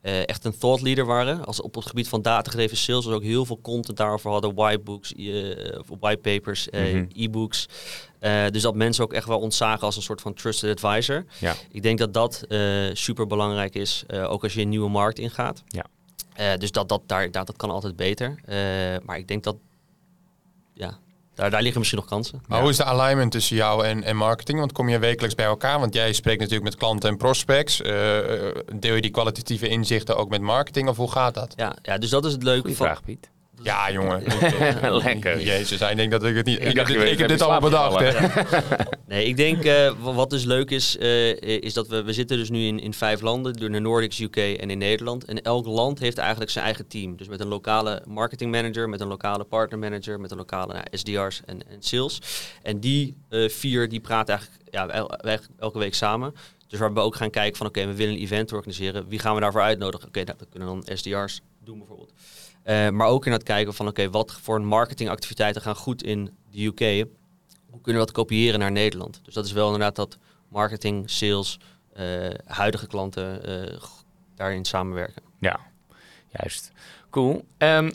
[0.00, 1.44] eh, echt een thought leader waren.
[1.44, 4.54] Als op het gebied van datagedreven sales, was ook heel veel content daarover hadden.
[4.54, 7.04] Whitebooks, uh, of whitepapers, eh, Mhm.
[7.12, 7.66] e-books.
[8.18, 11.24] Eh, dus dat mensen ook echt wel ontzagen als een soort van trusted advisor.
[11.40, 11.54] Ja.
[11.70, 12.60] Ik denk dat dat eh,
[12.92, 15.62] super belangrijk is, eh, ook als je een nieuwe markt ingaat.
[15.66, 15.84] Ja.
[16.34, 18.40] Eh, dus dat, dat, daar, daar, dat kan altijd beter.
[18.44, 18.56] Eh,
[19.04, 19.56] maar ik denk dat,
[20.74, 20.98] ja,
[21.38, 22.42] daar, daar liggen misschien nog kansen.
[22.46, 24.58] Maar hoe is de alignment tussen jou en, en marketing?
[24.58, 25.80] Want kom je wekelijks bij elkaar?
[25.80, 27.82] Want jij spreekt natuurlijk met klanten en prospects.
[27.82, 27.92] Eh,
[28.74, 30.88] deel je die kwalitatieve inzichten ook met marketing?
[30.88, 31.52] Of hoe gaat dat?
[31.56, 32.86] Ja, ja, dus dat is het leuke Goeie van...
[32.86, 33.30] vraag, Piet.
[33.62, 34.22] Ja, jongen.
[35.04, 35.40] Lekker.
[35.40, 36.58] Jezus, hij denkt dat ik het niet...
[36.64, 38.28] Ik, dacht, heb dit- ik heb allemaal bedacht, hè?
[39.06, 42.36] Nee, ik denk eh, wa- wat dus leuk is, eh, is dat we, we zitten
[42.36, 45.24] dus nu in, in vijf landen, door de Nordics, UK en in Nederland.
[45.24, 47.16] En elk land heeft eigenlijk zijn eigen team.
[47.16, 50.84] Dus met een lokale marketing manager, met een lokale partner manager, met een lokale nou,
[50.90, 52.18] SDR's en, en sales.
[52.62, 56.34] En die eh, vier, die praten eigenlijk ja, el- el- elke week samen.
[56.68, 59.08] Dus waar we ook gaan kijken van oké, we willen een event organiseren.
[59.08, 60.08] Wie gaan we daarvoor uitnodigen?
[60.08, 62.12] Oké, nou, dat kunnen dan SDR's doen bijvoorbeeld.
[62.68, 66.64] Eh, maar ook in het kijken van oké, wat voor marketingactiviteiten gaan goed in de
[66.64, 67.06] UK
[67.70, 69.20] hoe kunnen we dat kopiëren naar Nederland?
[69.24, 71.58] Dus dat is wel inderdaad dat marketing, sales,
[71.92, 73.82] eh, huidige klanten eh,
[74.34, 75.22] daarin samenwerken.
[75.40, 75.60] Ja,
[76.28, 76.72] juist.
[77.10, 77.44] Cool.
[77.58, 77.90] Ehm,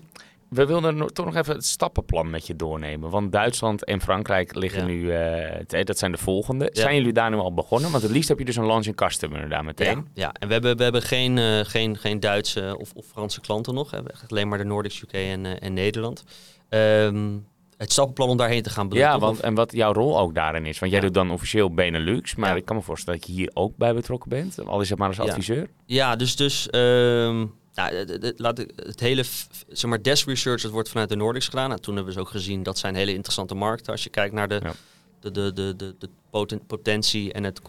[0.54, 3.10] we wilden toch nog even het stappenplan met je doornemen.
[3.10, 4.86] Want Duitsland en Frankrijk liggen Ja.
[4.88, 6.70] nu, eh, dat zijn de volgende.
[6.74, 6.82] Ja.
[6.82, 7.92] Zijn jullie daar nu al begonnen?
[7.92, 9.96] Want het liefst heb je dus een launching customer daar meteen.
[9.98, 10.32] Ja, ja.
[10.40, 13.90] en we hebben, we hebben geen, eh, geen, geen Duitse of, of Franse klanten nog.
[13.90, 16.24] We hebben echt alleen maar de Nordics, UK en, eh, en Nederland.
[16.70, 17.30] Ehm,
[17.78, 20.20] het stappenplan om daarheen te gaan bedoel je Ja, want Of- en wat jouw rol
[20.20, 20.80] ook daarin is.
[20.80, 21.06] Want jij Ja.
[21.06, 22.56] doet dan officieel Benelux, maar Ja.
[22.56, 24.66] ik kan me voorstellen dat je hier ook bij betrokken bent.
[24.66, 25.68] Al is het maar als adviseur.
[25.86, 29.24] Ja, dus, dus ehm, nou, het, het- laat ik, het hele
[29.70, 31.70] zeg maar, desk research dat wordt vanuit de Nordics gedaan.
[31.70, 33.92] Nou, toen hebben we dus ook gezien dat zijn hele interessante markten.
[33.92, 34.74] Als je kijkt naar de, Ja.
[35.20, 37.62] de, de, de, de, de poten- potentie en het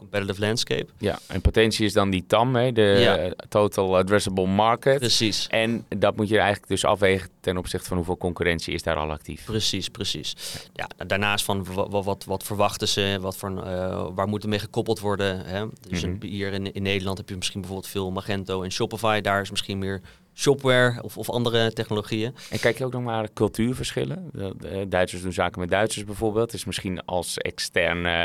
[0.00, 0.86] competitive landscape.
[0.98, 3.16] Ja, en potentie is dan die TAM, hè, de Ja.
[3.16, 4.98] eh, Total Addressable Market.
[4.98, 5.46] Precies.
[5.46, 9.10] En dat moet je eigenlijk dus afwegen ten opzichte van hoeveel concurrentie is daar al
[9.10, 9.44] actief.
[9.44, 10.36] Precies, precies.
[10.72, 14.48] Ja, daarnaast van wa- wa- wat, wat, verwachten ze, wat voor, eh, waar moet er
[14.48, 15.44] mee gekoppeld worden.
[15.46, 15.64] Hè?
[15.88, 16.24] Dus Mhm.
[16.24, 19.20] hier in, in Nederland heb je misschien bijvoorbeeld veel Magento en Shopify.
[19.20, 20.00] Daar is misschien meer
[20.34, 22.34] shopware of, of andere technologieën.
[22.50, 24.30] En kijk je ook nog naar cultuurverschillen?
[24.32, 26.52] De, de Duitsers doen zaken met Duitsers bijvoorbeeld.
[26.52, 28.22] is misschien als extern, eh,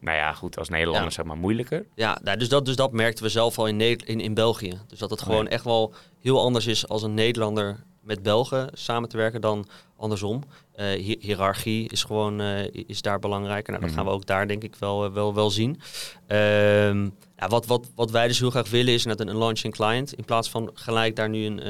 [0.00, 1.10] nou ja, goed, als Nederlander Ja.
[1.10, 1.86] zeg maar moeilijker.
[1.94, 4.80] Ja, nou, dus, dat, dus dat merkten we zelf al in, Ne- in, in België.
[4.88, 8.68] Dus dat het Oh, gewoon echt wel heel anders is als een Nederlander met Belgen
[8.72, 10.42] samen te werken dan andersom.
[10.72, 13.70] Eh hi- hiërarchie is gewoon eh, is daar belangrijker.
[13.72, 14.00] Nou, dat Mhm.
[14.00, 15.80] gaan we ook daar denk ik wel, eh, wel, wel zien.
[16.26, 17.02] Ehm,
[17.38, 20.12] ja, wat, wat, wat wij dus heel graag willen is net een, een launching client.
[20.12, 21.60] In plaats van gelijk daar nu een,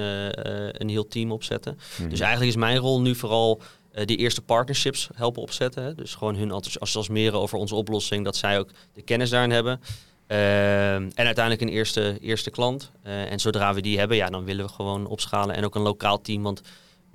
[0.83, 1.79] een heel team op zetten.
[1.99, 2.09] Mhm.
[2.09, 3.61] Dus eigenlijk is mijn rol nu vooral
[4.05, 5.83] die eerste partnerships helpen opzetten.
[5.85, 5.95] Hè.
[5.95, 8.25] Dus gewoon hun enthousi- enthousiasmeren over onze oplossing.
[8.25, 9.81] Dat zij ook de kennis daarin hebben.
[10.27, 12.91] Ehm, en uiteindelijk een eerste, eerste klant.
[13.03, 15.55] Eh, en zodra we die hebben, ja, dan willen we gewoon opschalen.
[15.57, 16.43] En ook een lokaal team.
[16.43, 16.61] Want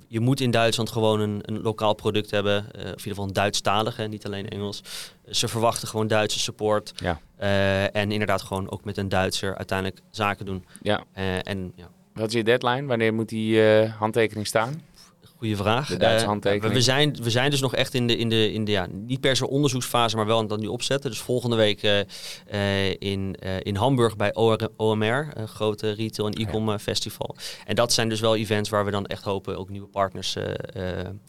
[0.08, 2.56] je moet in Duitsland gewoon een, een lokaal product hebben.
[2.58, 4.82] eh, of in ieder geval een Duitsstalig, hè, niet alleen Engels.
[5.30, 6.92] Ze verwachten gewoon Duitse support.
[6.96, 7.20] Ja.
[7.38, 10.66] Eh, en inderdaad gewoon ook met een Duitser uiteindelijk zaken doen.
[10.82, 12.86] Ja, Eh, en ja, wat is je deadline?
[12.88, 14.82] Wanneer moet die eh, handtekening staan?
[15.42, 15.88] Goeie vraag.
[15.88, 16.74] De Duitse Eh, handtekening.
[16.74, 19.20] we, zijn, we zijn dus nog echt in de, in de, in de ja, niet
[19.20, 21.10] per se onderzoeksfase, maar wel aan het nu opzetten.
[21.10, 24.34] Dus volgende week eh, eh, in, in Hamburg bij
[24.76, 27.36] OMR, een grote retail en e-com eh, festival.
[27.66, 30.38] En dat zijn dus wel events waar we dan echt hopen ook nieuwe partners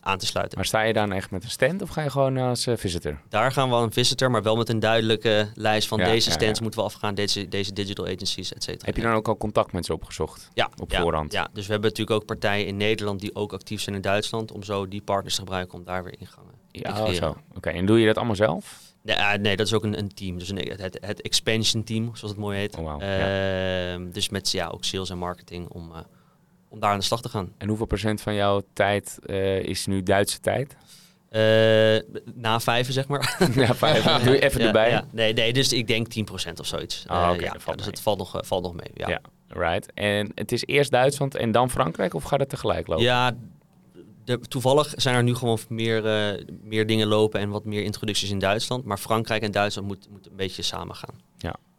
[0.01, 0.59] aan te sluiten.
[0.59, 3.21] Maar sta je dan echt met een stand of ga je gewoon als visitor?
[3.29, 6.61] Daar gaan we een visitor, maar wel met een duidelijke lijst van Ja, deze stands
[6.61, 8.87] moeten we afgaan, deze, deze digital agencies, et cetera.
[8.87, 10.51] Heb je dan ook al contact met ze opgezocht?
[10.55, 11.33] ja, op ja, voorhand?
[11.33, 14.53] Ja, dus we hebben natuurlijk ook partijen in Nederland die ook actief zijn in Duitsland,
[14.53, 17.37] om zo die partners te gebruiken om daar weer ingangen te Ja, zo.
[17.57, 18.81] Oké, en doe je dat allemaal zelf?
[19.03, 20.39] Nee, ah, nee, dat is ook een, een team.
[20.39, 22.77] Dus een, het, het expansion team, zoals het mooi heet.
[22.77, 25.99] Oh, Ehm, Dus met ja, ook sales en marketing om, eh,
[26.69, 27.53] om daar aan de slag te gaan.
[27.59, 30.77] En hoeveel procent van jouw tijd eh, is nu Duitse tijd?
[31.29, 31.41] Eh,
[32.35, 33.37] na vijven, zeg maar.
[33.55, 34.05] ja, vijf.
[34.25, 34.91] Doe je even erbij.
[34.91, 35.05] ja.
[35.11, 37.05] Nee, nee, dus ik denk 10% of zoiets.
[37.07, 37.95] Ah, Eh, oké, ja, valt dus mee.
[37.95, 38.91] het valt nog, eh, valt nog mee.
[38.95, 39.21] Ja, Ja.
[39.49, 39.93] Right.
[39.93, 43.05] En het is eerst Duitsland en dan Frankrijk of gaat het tegelijk lopen?
[43.05, 43.33] ja
[44.25, 48.31] de, toevallig zijn er nu gewoon meer, eh, meer dingen lopen en wat meer introducties
[48.31, 48.85] in Duitsland.
[48.85, 51.31] Maar Frankrijk en Duitsland moeten moet een beetje samen gaan.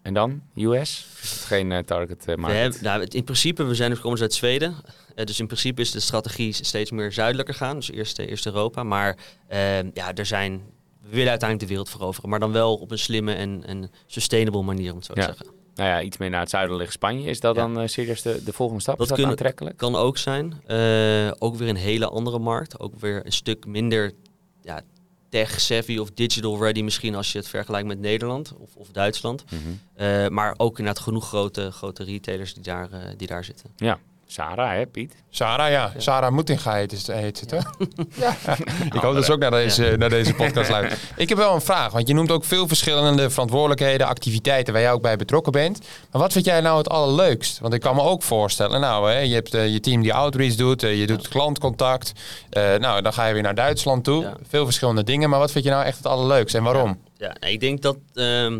[0.01, 1.05] En dan US?
[1.21, 2.59] Is het geen eh, target We market?
[2.61, 4.75] hebben, nou, in principe, we zijn dus komen uit Zweden.
[5.15, 7.75] Dus in principe is de strategie steeds meer zuidelijker gaan.
[7.75, 8.83] Dus eerst, eerst Europa.
[8.83, 10.61] Maar ehm, ja, er zijn,
[11.01, 12.29] we willen uiteindelijk de wereld veroveren.
[12.29, 15.25] Maar dan wel op een slimme en, en sustainable manier, om het zo te Ja.
[15.25, 15.45] zeggen.
[15.75, 17.29] Nou ja, iets meer naar het zuiden ligt Spanje.
[17.29, 17.61] Is dat Ja.
[17.61, 18.93] dan eh, serieus de, de volgende stap?
[18.97, 19.77] Dat is dat kunnen- aantrekkelijk?
[19.77, 20.61] Kan ook zijn.
[20.65, 22.79] Eh, ook weer een hele andere markt.
[22.79, 24.11] Ook weer een stuk minder
[24.61, 24.81] ja,
[25.29, 29.43] tech-savvy of digital-ready misschien als je het vergelijkt met Nederland of, of Duitsland.
[29.51, 29.59] Mhm.
[29.95, 33.69] Eh, maar ook inderdaad genoeg grote, grote retailers die daar, die daar zitten.
[33.75, 33.99] Ja,
[34.33, 35.13] Sarah hè Piet?
[35.29, 35.91] Sarah, ja.
[35.97, 37.73] Sarah Moetinga heet, het- heet ze toch?
[38.23, 38.35] ja.
[38.93, 41.01] Ik hoop dat ze ook naar deze, naar deze podcast luistert.
[41.15, 44.91] Ik heb wel een vraag, want je noemt ook veel verschillende verantwoordelijkheden, activiteiten waar jij
[44.91, 45.79] ook bij betrokken bent.
[46.11, 47.59] Maar wat vind jij nou het allerleukst?
[47.59, 50.55] Want ik kan me ook voorstellen, nou, hè, je hebt eh, je team die outreach
[50.55, 52.11] doet, eh, je doet klantcontact.
[52.49, 54.21] Eh, nou, dan ga je weer naar Duitsland toe.
[54.23, 54.33] Ja.
[54.47, 56.99] Veel verschillende dingen, maar wat vind je nou echt het allerleukst en waarom?
[57.17, 58.59] Ja, nee, ik denk dat ehm,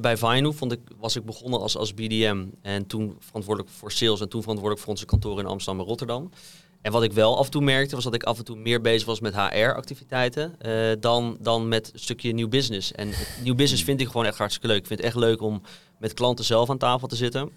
[0.00, 4.20] bij- Vino vond ik, was ik begonnen als, als BDM en toen verantwoordelijk voor sales
[4.20, 6.30] en toen verantwoordelijk voor onze kantoren in Amsterdam en Rotterdam.
[6.82, 8.80] En wat ik wel af en toe merkte, was dat ik af en toe meer
[8.80, 10.56] bezig was met HR-activiteiten
[11.00, 12.92] dan, dan met een stukje nieuw business.
[12.92, 13.10] En
[13.42, 14.78] nieuw business vind ik gewoon echt hartstikke leuk.
[14.78, 15.62] Ik vind het echt leuk om
[15.98, 17.50] met klanten zelf aan tafel te zitten.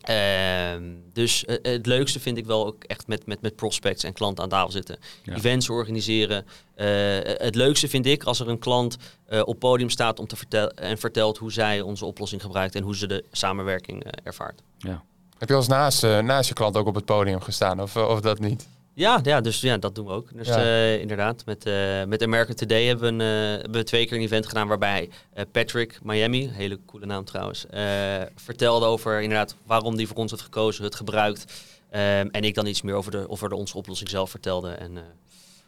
[0.00, 4.12] Ehm, dus eh, het leukste vind ik wel ook echt met, met, met prospects en
[4.12, 4.98] klanten aan tafel zitten.
[5.22, 5.34] Ja.
[5.34, 6.46] Events organiseren.
[6.74, 6.86] Eh,
[7.22, 10.76] het leukste vind ik als er een klant eh, op podium staat om te vertellen
[10.76, 14.62] en vertelt hoe zij onze oplossing gebruikt en hoe ze de samenwerking eh, ervaart.
[14.78, 15.02] Ja.
[15.38, 17.96] Heb je al eens naast, eh, naast je klant ook op het podium gestaan of,
[17.96, 18.68] of dat niet?
[18.94, 20.28] Ja, ja, dus ja, dat doen we ook.
[20.34, 20.56] Dus Ja.
[20.56, 24.16] eh, inderdaad, met, eh met American Today hebben we, een, eh, hebben we twee keer
[24.16, 29.56] een event gedaan waarbij eh, Patrick Miami, hele coole naam trouwens, eh, vertelde over inderdaad
[29.66, 31.44] waarom die voor ons had gekozen, het gebruikt.
[31.90, 34.96] Ehm, en ik dan iets meer over, de, over de onze oplossing zelf vertelde en
[34.96, 35.02] eh,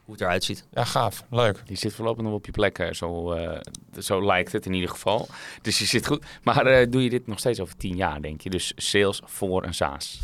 [0.05, 0.65] hoe het eruit ziet.
[0.73, 1.25] Ja, gaaf.
[1.31, 1.63] Leuk.
[1.67, 2.95] Die zit voorlopig nog op je plek, hè.
[2.95, 3.61] zo, eh,
[4.01, 5.29] zo lijkt het in ieder geval.
[5.63, 6.25] Dus je zit goed.
[6.43, 8.51] Maar eh, doe je dit nog steeds over tien jaar, denk je?
[8.51, 10.21] Dus sales voor een SaaS.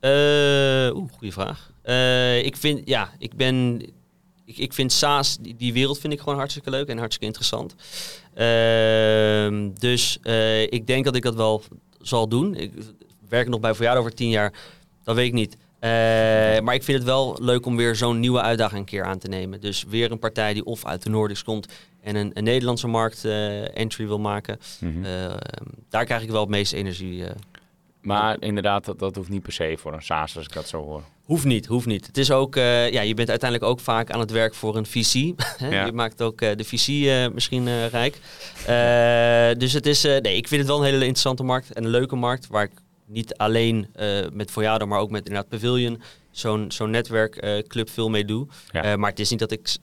[0.00, 0.10] Eh,
[0.96, 1.70] Oeh, goede vraag.
[1.88, 3.80] Eh, ik vind, ja, ik ben,
[4.44, 7.74] ik, ik vind SaaS, die, die wereld vind ik gewoon hartstikke leuk en hartstikke interessant.
[8.34, 11.62] Ehm, dus eh, ik denk dat ik dat wel
[12.00, 12.54] zal doen.
[12.54, 12.72] Ik
[13.28, 14.52] werk nog bij jou over tien jaar,
[15.04, 15.56] dat weet ik niet.
[15.78, 15.90] Eh,
[16.60, 19.28] maar ik vind het wel leuk om weer zo'n nieuwe uitdaging een keer aan te
[19.28, 19.60] nemen.
[19.60, 21.68] Dus weer een partij die of uit de Noordics komt
[22.00, 23.24] en een, een Nederlandse markt
[23.74, 24.58] entry wil maken.
[24.80, 25.04] Mhm.
[25.04, 25.34] Eh,
[25.88, 27.24] daar krijg ik wel het meeste energie
[28.00, 30.82] Maar inderdaad, dat, dat hoeft niet per se voor een SaaS, als ik dat zo
[30.82, 31.02] hoor.
[31.24, 32.06] Hoeft niet, hoeft niet.
[32.06, 34.86] Het is ook, eh, ja, je bent uiteindelijk ook vaak aan het werk voor een
[34.86, 35.12] VC.
[35.58, 35.68] hè?
[35.68, 35.84] Ja.
[35.86, 38.18] Je maakt ook eh, de VC eh, misschien rijk.
[39.58, 42.16] Dus het is, nee, ik vind het wel een hele interessante markt en een leuke
[42.16, 42.72] markt waar ik
[43.06, 43.88] niet alleen
[44.32, 48.46] met Voyado, maar ook met inderdaad Pavilion, zo'n zo'n netwerkclub veel mee doe.
[48.70, 48.96] Ja.
[48.96, 49.76] Maar het is niet dat ik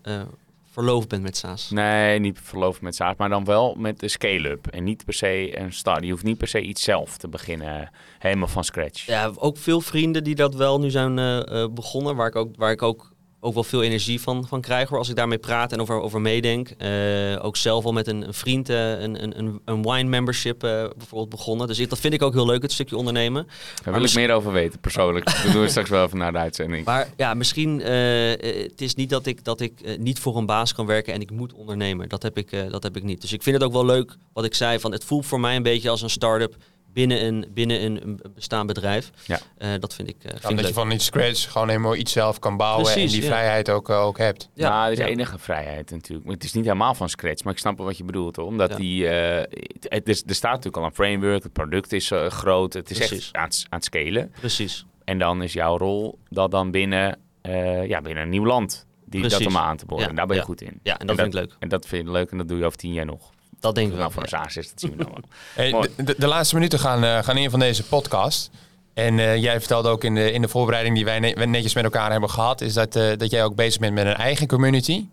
[0.75, 1.69] verloofd ben met SaaS.
[1.69, 4.67] Nee, niet verloofd met SaaS, maar dan wel met de scale-up.
[4.67, 6.03] En niet per se een start.
[6.03, 9.05] Je hoeft niet per se iets zelf te beginnen, helemaal van scratch.
[9.05, 12.55] Ja, ook veel vrienden die dat wel nu zijn eh, eh, begonnen, waar ik ook,
[12.55, 13.11] waar ik ook,
[13.45, 16.21] ook wel veel energie van, van krijg hoor, als ik daarmee praat en over, over
[16.21, 16.69] meedenk.
[16.69, 20.69] Eh, ook zelf al met een, een vriend eh, een, een, een, wine membership eh,
[20.97, 21.67] bijvoorbeeld begonnen.
[21.67, 23.47] Dus ik, dat vind ik ook heel leuk, het stukje ondernemen.
[23.83, 25.25] Daar wil ik meer over weten, persoonlijk.
[25.43, 26.85] Dat doen we straks wel even naar de uitzending.
[26.85, 30.85] Maar ja, misschien, het is niet dat ik, dat ik niet voor een baas kan
[30.85, 32.09] werken en ik moet ondernemen.
[32.09, 33.21] Dat heb ik, dat heb ik niet.
[33.21, 35.55] Dus ik vind het ook wel leuk wat ik zei, van het voelt voor mij
[35.55, 36.55] een beetje als een start-up
[36.95, 39.11] binnen een, binnen een, een bestaand bedrijf.
[39.25, 39.39] Ja.
[39.57, 41.95] Eh, dat vind ik, eh, vind Ja, ik omdat je van iets scratch gewoon helemaal
[41.95, 43.27] iets zelf kan bouwen en die ja.
[43.27, 44.49] vrijheid ook, eh, ook hebt.
[44.53, 45.05] Ja, dat is ja.
[45.05, 46.25] enige vrijheid natuurlijk.
[46.25, 48.35] Maar het is niet helemaal van scratch, maar ik snap wel wat je bedoelt.
[48.35, 48.45] Hoor.
[48.45, 48.75] Omdat Ja.
[48.75, 49.37] die, eh,
[49.69, 52.89] het, het is, er staat natuurlijk al een framework, het product is eh, groot, het
[52.89, 53.17] is Precies.
[53.25, 54.31] echt aan, het- aan het scalen.
[54.39, 54.85] Precies.
[55.03, 59.27] En dan is jouw rol dat dan binnen, eh, ja, binnen een nieuw land, die
[59.27, 60.03] dat om aan te boren.
[60.03, 60.47] Ja, En daar ben je ja.
[60.47, 60.79] goed in.
[60.83, 61.55] Ja, en dat vind ik leuk.
[61.59, 63.33] En dat vind je leuk en dat doe je over tien jaar nog.
[63.59, 64.01] Dat denk ik wel.
[64.01, 64.37] Nou, voor een ja.
[64.43, 65.23] SaaS is, dat zien we dan
[65.71, 65.87] wel.
[66.17, 68.49] De, laatste minuten gaan, eh, gaan in van deze podcast.
[68.93, 71.83] En eh, jij vertelde ook in de, in de voorbereiding die wij ne- netjes met
[71.83, 75.05] elkaar hebben gehad, is dat, eh, dat jij ook bezig bent met een eigen community.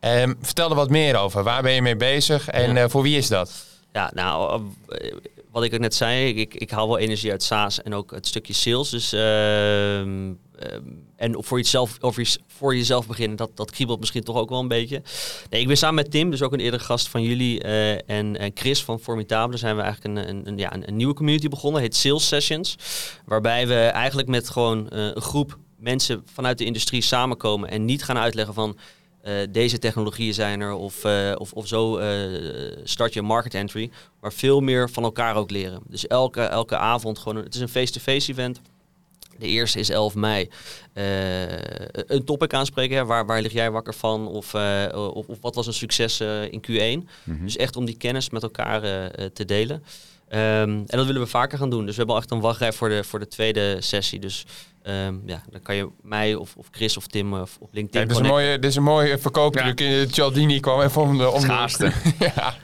[0.00, 1.42] Ehm, vertel er wat meer over.
[1.42, 2.82] Waar ben je mee bezig en Ja.
[2.82, 3.52] eh, voor wie is dat?
[3.92, 4.62] Ja, nou,
[5.50, 8.26] wat ik ook net zei, ik, ik haal wel energie uit SaaS en ook het
[8.26, 8.88] stukje sales.
[8.90, 10.32] Dus, ehm,
[11.16, 14.68] en voor jezelf, je, voor jezelf beginnen, dat, dat kriebelt misschien toch ook wel een
[14.68, 15.02] beetje.
[15.50, 18.36] Nee, ik ben samen met Tim, dus ook een eerdere gast van jullie, eh, en,
[18.36, 21.96] en Chris van Formidable, zijn we eigenlijk een, een, ja, een, nieuwe community begonnen, heet
[21.96, 22.76] Sales Sessions.
[23.24, 28.04] Waarbij we eigenlijk met gewoon eh, een groep mensen vanuit de industrie samenkomen en niet
[28.04, 28.78] gaan uitleggen van
[29.22, 32.00] eh, deze technologieën zijn er of, of, of zo
[32.84, 33.90] start je market entry.
[34.20, 35.80] Maar veel meer van elkaar ook leren.
[35.86, 38.60] Dus elke, elke avond gewoon, het is een face-to-face event.
[39.38, 40.48] De eerste is 11 mei.
[40.92, 41.52] Eh,
[42.06, 43.04] een topic aanspreken, hè.
[43.04, 44.28] Waar, waar lig jij wakker van?
[44.28, 47.08] Of, eh, of, of wat was een succes eh, in Q1?
[47.22, 47.44] Mhm.
[47.44, 48.80] Dus echt om die kennis met elkaar
[49.32, 49.82] te delen.
[50.28, 51.86] Ehm, en dat willen we vaker gaan doen.
[51.86, 54.18] Dus we hebben al echt een wachtrij voor de, voor de tweede sessie.
[54.18, 54.46] Dus
[54.88, 58.08] ehm, ja, dan kan je mij of, of Chris of Tim of op LinkedIn Kijk,
[58.08, 59.78] dit, is een mooie, dit is een mooie verkooptruc.
[59.78, 60.06] Ja.
[60.06, 61.30] Cialdini kwam even om de...
[61.30, 62.54] Om de- ja.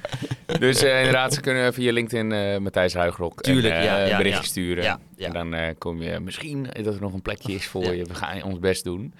[0.58, 4.10] Dus eh, inderdaad, ze kunnen via LinkedIn eh, Matthijs Huigrok Tuurlijk, een, eh, ja, ja,
[4.10, 4.48] een berichtje ja.
[4.48, 4.84] sturen.
[4.84, 5.26] Ja, ja.
[5.26, 7.90] En dan eh, kom je misschien dat er nog een plekje is voor Ja.
[7.90, 8.04] je.
[8.04, 9.14] We gaan ons best doen.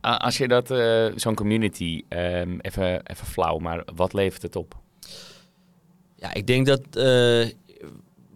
[0.00, 4.74] Als je dat, eh, zo'n community, ehm, even, even flauw, maar wat levert het op?
[6.16, 7.46] Ja, ik denk dat eh,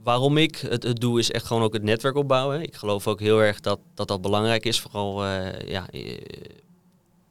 [0.02, 2.62] waarom ik het, het doe is echt gewoon ook het netwerk opbouwen.
[2.62, 4.80] Ik geloof ook heel erg dat dat, dat belangrijk is.
[4.80, 6.18] Vooral, eh, ja, eh,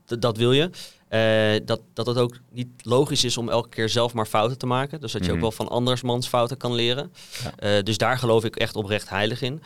[0.06, 0.70] dat wil je.
[1.08, 4.66] Eh, dat, dat het ook niet logisch is om elke keer zelf maar fouten te
[4.66, 5.02] maken.
[5.02, 5.36] Dus dat je Mhm.
[5.36, 7.14] ook wel van andersmans fouten kan leren.
[7.60, 7.82] Ja.
[7.82, 9.62] Dus daar geloof ik echt oprecht heilig in.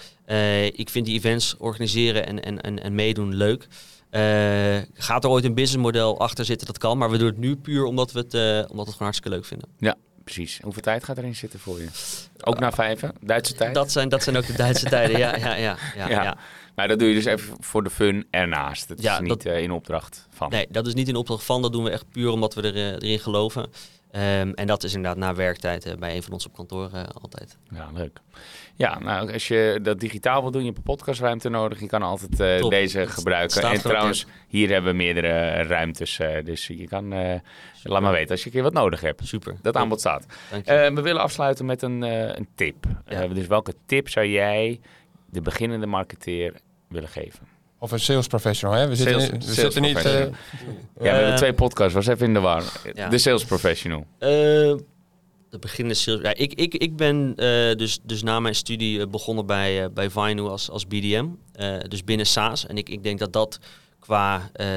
[0.75, 3.67] Ik vind die events organiseren en, en, en, en meedoen leuk.
[4.09, 4.21] Eh,
[4.93, 6.67] gaat er ooit een businessmodel achter zitten?
[6.67, 6.97] Dat kan.
[6.97, 9.45] Maar we doen het nu puur omdat we het, omdat we het gewoon hartstikke leuk
[9.45, 9.69] vinden.
[9.79, 10.59] Ja, precies.
[10.63, 11.87] Hoeveel tijd gaat erin zitten voor je?
[12.41, 13.13] Ook na vijven?
[13.21, 13.73] Duitse tijd?
[13.75, 15.17] Dat zijn, dat zijn ook de Duitse tijden.
[15.17, 15.77] Ja, ja, ja,
[16.09, 16.37] ja.
[16.75, 18.89] Maar dat doe je dus even voor de fun ernaast.
[18.89, 20.49] Het Ja, is niet eh, in opdracht van.
[20.49, 21.61] Nee, dat is niet in opdracht van.
[21.61, 23.69] Dat doen we echt puur omdat we er, eh, erin geloven.
[24.15, 27.03] Ehm, en dat is inderdaad na werktijd eh, bij een van ons op kantoor eh,
[27.21, 27.57] altijd.
[27.69, 28.19] Ja, leuk.
[28.75, 31.79] Ja, nou, als je dat digitaal wil doen, je hebt een podcastruimte nodig.
[31.79, 33.61] Je kan altijd eh, deze Het gebruiken.
[33.61, 36.19] En trouwens, hier hebben we meerdere ruimtes.
[36.43, 37.09] dus je kan,
[37.83, 39.27] laat maar weten als je een keer wat nodig hebt.
[39.27, 39.55] Super.
[39.61, 40.25] Dat aanbod staat.
[40.65, 42.01] We willen afsluiten met een,
[42.37, 42.85] een tip.
[43.07, 43.27] Ja.
[43.27, 44.79] Dus welke tip zou jij
[45.29, 46.53] de beginnende marketeer
[46.87, 47.54] willen geven?
[47.79, 48.87] Of een sales professional, hè?
[48.87, 50.05] We zitten, Sales- niet- we sales zitten niet...
[50.05, 50.19] eh.
[50.19, 50.29] Ja,
[50.93, 51.93] we hebben Eh, twee podcasts.
[51.93, 52.63] Was even in de war.
[52.93, 53.09] Ja.
[53.09, 54.05] De sales professional.
[54.17, 54.29] Eh,
[55.49, 56.21] de beginnende sales.
[56.21, 60.09] Ja, ik, ik, ik ben eh, dus, dus na mijn studie begonnen bij, eh bij
[60.09, 61.25] Vinu als, als BDM.
[61.53, 62.67] eh, dus binnen SaaS.
[62.67, 63.59] En ik, ik denk dat dat
[63.99, 64.67] qua eh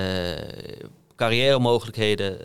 [1.16, 2.38] carrière mogelijkheden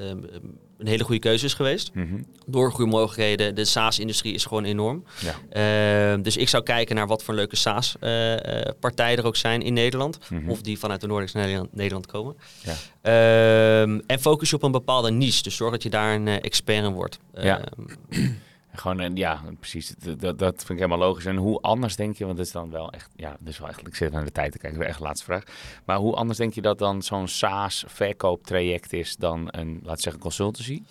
[0.84, 1.92] een hele goede keuze is geweest.
[1.94, 2.22] Mhm.
[2.46, 3.56] Doorgroeimogelijkheden.
[3.56, 5.04] De SaaS-industrie is gewoon enorm.
[5.20, 6.14] Ja.
[6.14, 10.20] Eh, dus ik zou kijken naar wat voor leuke SaaS-partijen er ook zijn in Nederland.
[10.30, 10.50] Mhm.
[10.50, 12.36] Of die vanuit de Noordics Nederland, Nederland komen.
[12.64, 12.74] Ja.
[13.02, 15.44] Ehm, en focus je op een bepaalde niche.
[15.44, 17.20] Dus zorg dat je daar een eh, expert in wordt.
[17.34, 17.62] Ja.
[18.76, 19.94] Gewoon, en ja, precies.
[20.18, 21.26] Dat, dat, vind ik helemaal logisch.
[21.26, 23.88] En hoe anders denk je, want dat is dan wel echt, ja, is wel echt,
[23.88, 25.44] ik zit naar de tijd te kijken, echt de laatste vraag.
[25.86, 30.82] Maar hoe anders denk je dat dan zo'n SaaS-verkooptraject is dan een, laat zeggen, consultancy?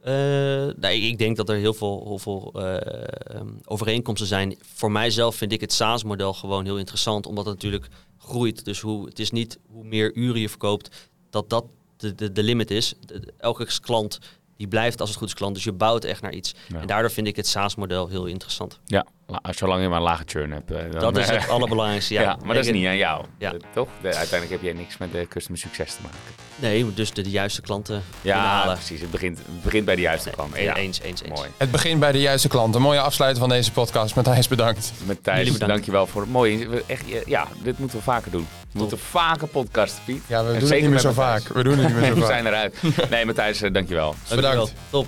[0.00, 4.56] Eh, nee, ik denk dat er heel veel, heel veel eh, ehm, overeenkomsten zijn.
[4.60, 8.64] Voor mijzelf vind ik het SaaS-model gewoon heel interessant, omdat het natuurlijk groeit.
[8.64, 11.64] Dus hoe, het is niet hoe meer uren je verkoopt, dat dat
[11.96, 12.94] de, de, de limit is.
[13.38, 14.18] Elke klant
[14.56, 16.54] die blijft als het goed is klant, dus je bouwt echt naar iets.
[16.68, 16.80] Ja.
[16.80, 18.78] En daardoor vind ik het SaaS-model heel interessant.
[18.84, 20.70] Ja, la- zolang je maar een lage churn hebt.
[20.70, 22.14] eh, dan, dat is eh, het allerbelangrijkste.
[22.14, 23.24] Ja, Ja, maar dat is niet aan jou.
[23.38, 23.52] Ja.
[23.52, 23.88] Eh, Toch?
[24.00, 26.18] De- uiteindelijk heb jij niks met de customer succes te maken.
[26.58, 29.00] Nee, dus de, de juiste klanten Ja, precies.
[29.00, 30.54] Het begint, het begint bij de juiste klant.
[30.54, 31.38] Nee, Ja, Eens, eens, eens.
[31.38, 31.48] mooi.
[31.56, 32.74] Het begint bij de juiste klant.
[32.74, 34.14] Een mooie afsluiting van deze podcast.
[34.14, 34.92] Matthijs, bedankt.
[35.04, 35.74] Met Thijs, Jullie bedankt.
[35.74, 36.68] dankjewel voor het mooie.
[36.68, 38.46] we- Echt, ja, dit moeten we vaker doen.
[38.76, 40.22] We moeten vaker podcasten, Piet.
[40.26, 41.42] Ja, we En doen het zeker niet meer zo Matthijs.
[41.44, 41.54] vaak.
[41.54, 42.28] We doen het niet meer zo We vaak.
[42.30, 42.76] zijn eruit.
[43.10, 44.14] Nee, Matthijs, eh, dankjewel.
[44.28, 44.50] Dankjewel.
[44.52, 44.72] Bedankt.
[44.90, 45.06] Top.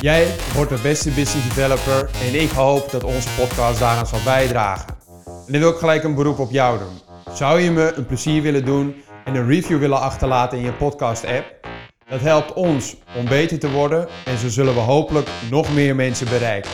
[0.00, 4.86] Jij wordt de beste business developer en ik hoop dat onze podcast daaraan zal bijdragen.
[5.26, 7.00] En dan wil ik gelijk een beroep op jou doen.
[7.34, 11.24] Zou je me een plezier willen doen en een review willen achterlaten in je podcast
[11.24, 11.66] app?
[12.08, 16.28] Dat helpt ons om beter te worden en zo zullen we hopelijk nog meer mensen
[16.28, 16.70] bereiken.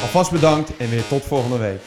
[0.00, 1.80] Alvast bedankt en weer tot volgende week.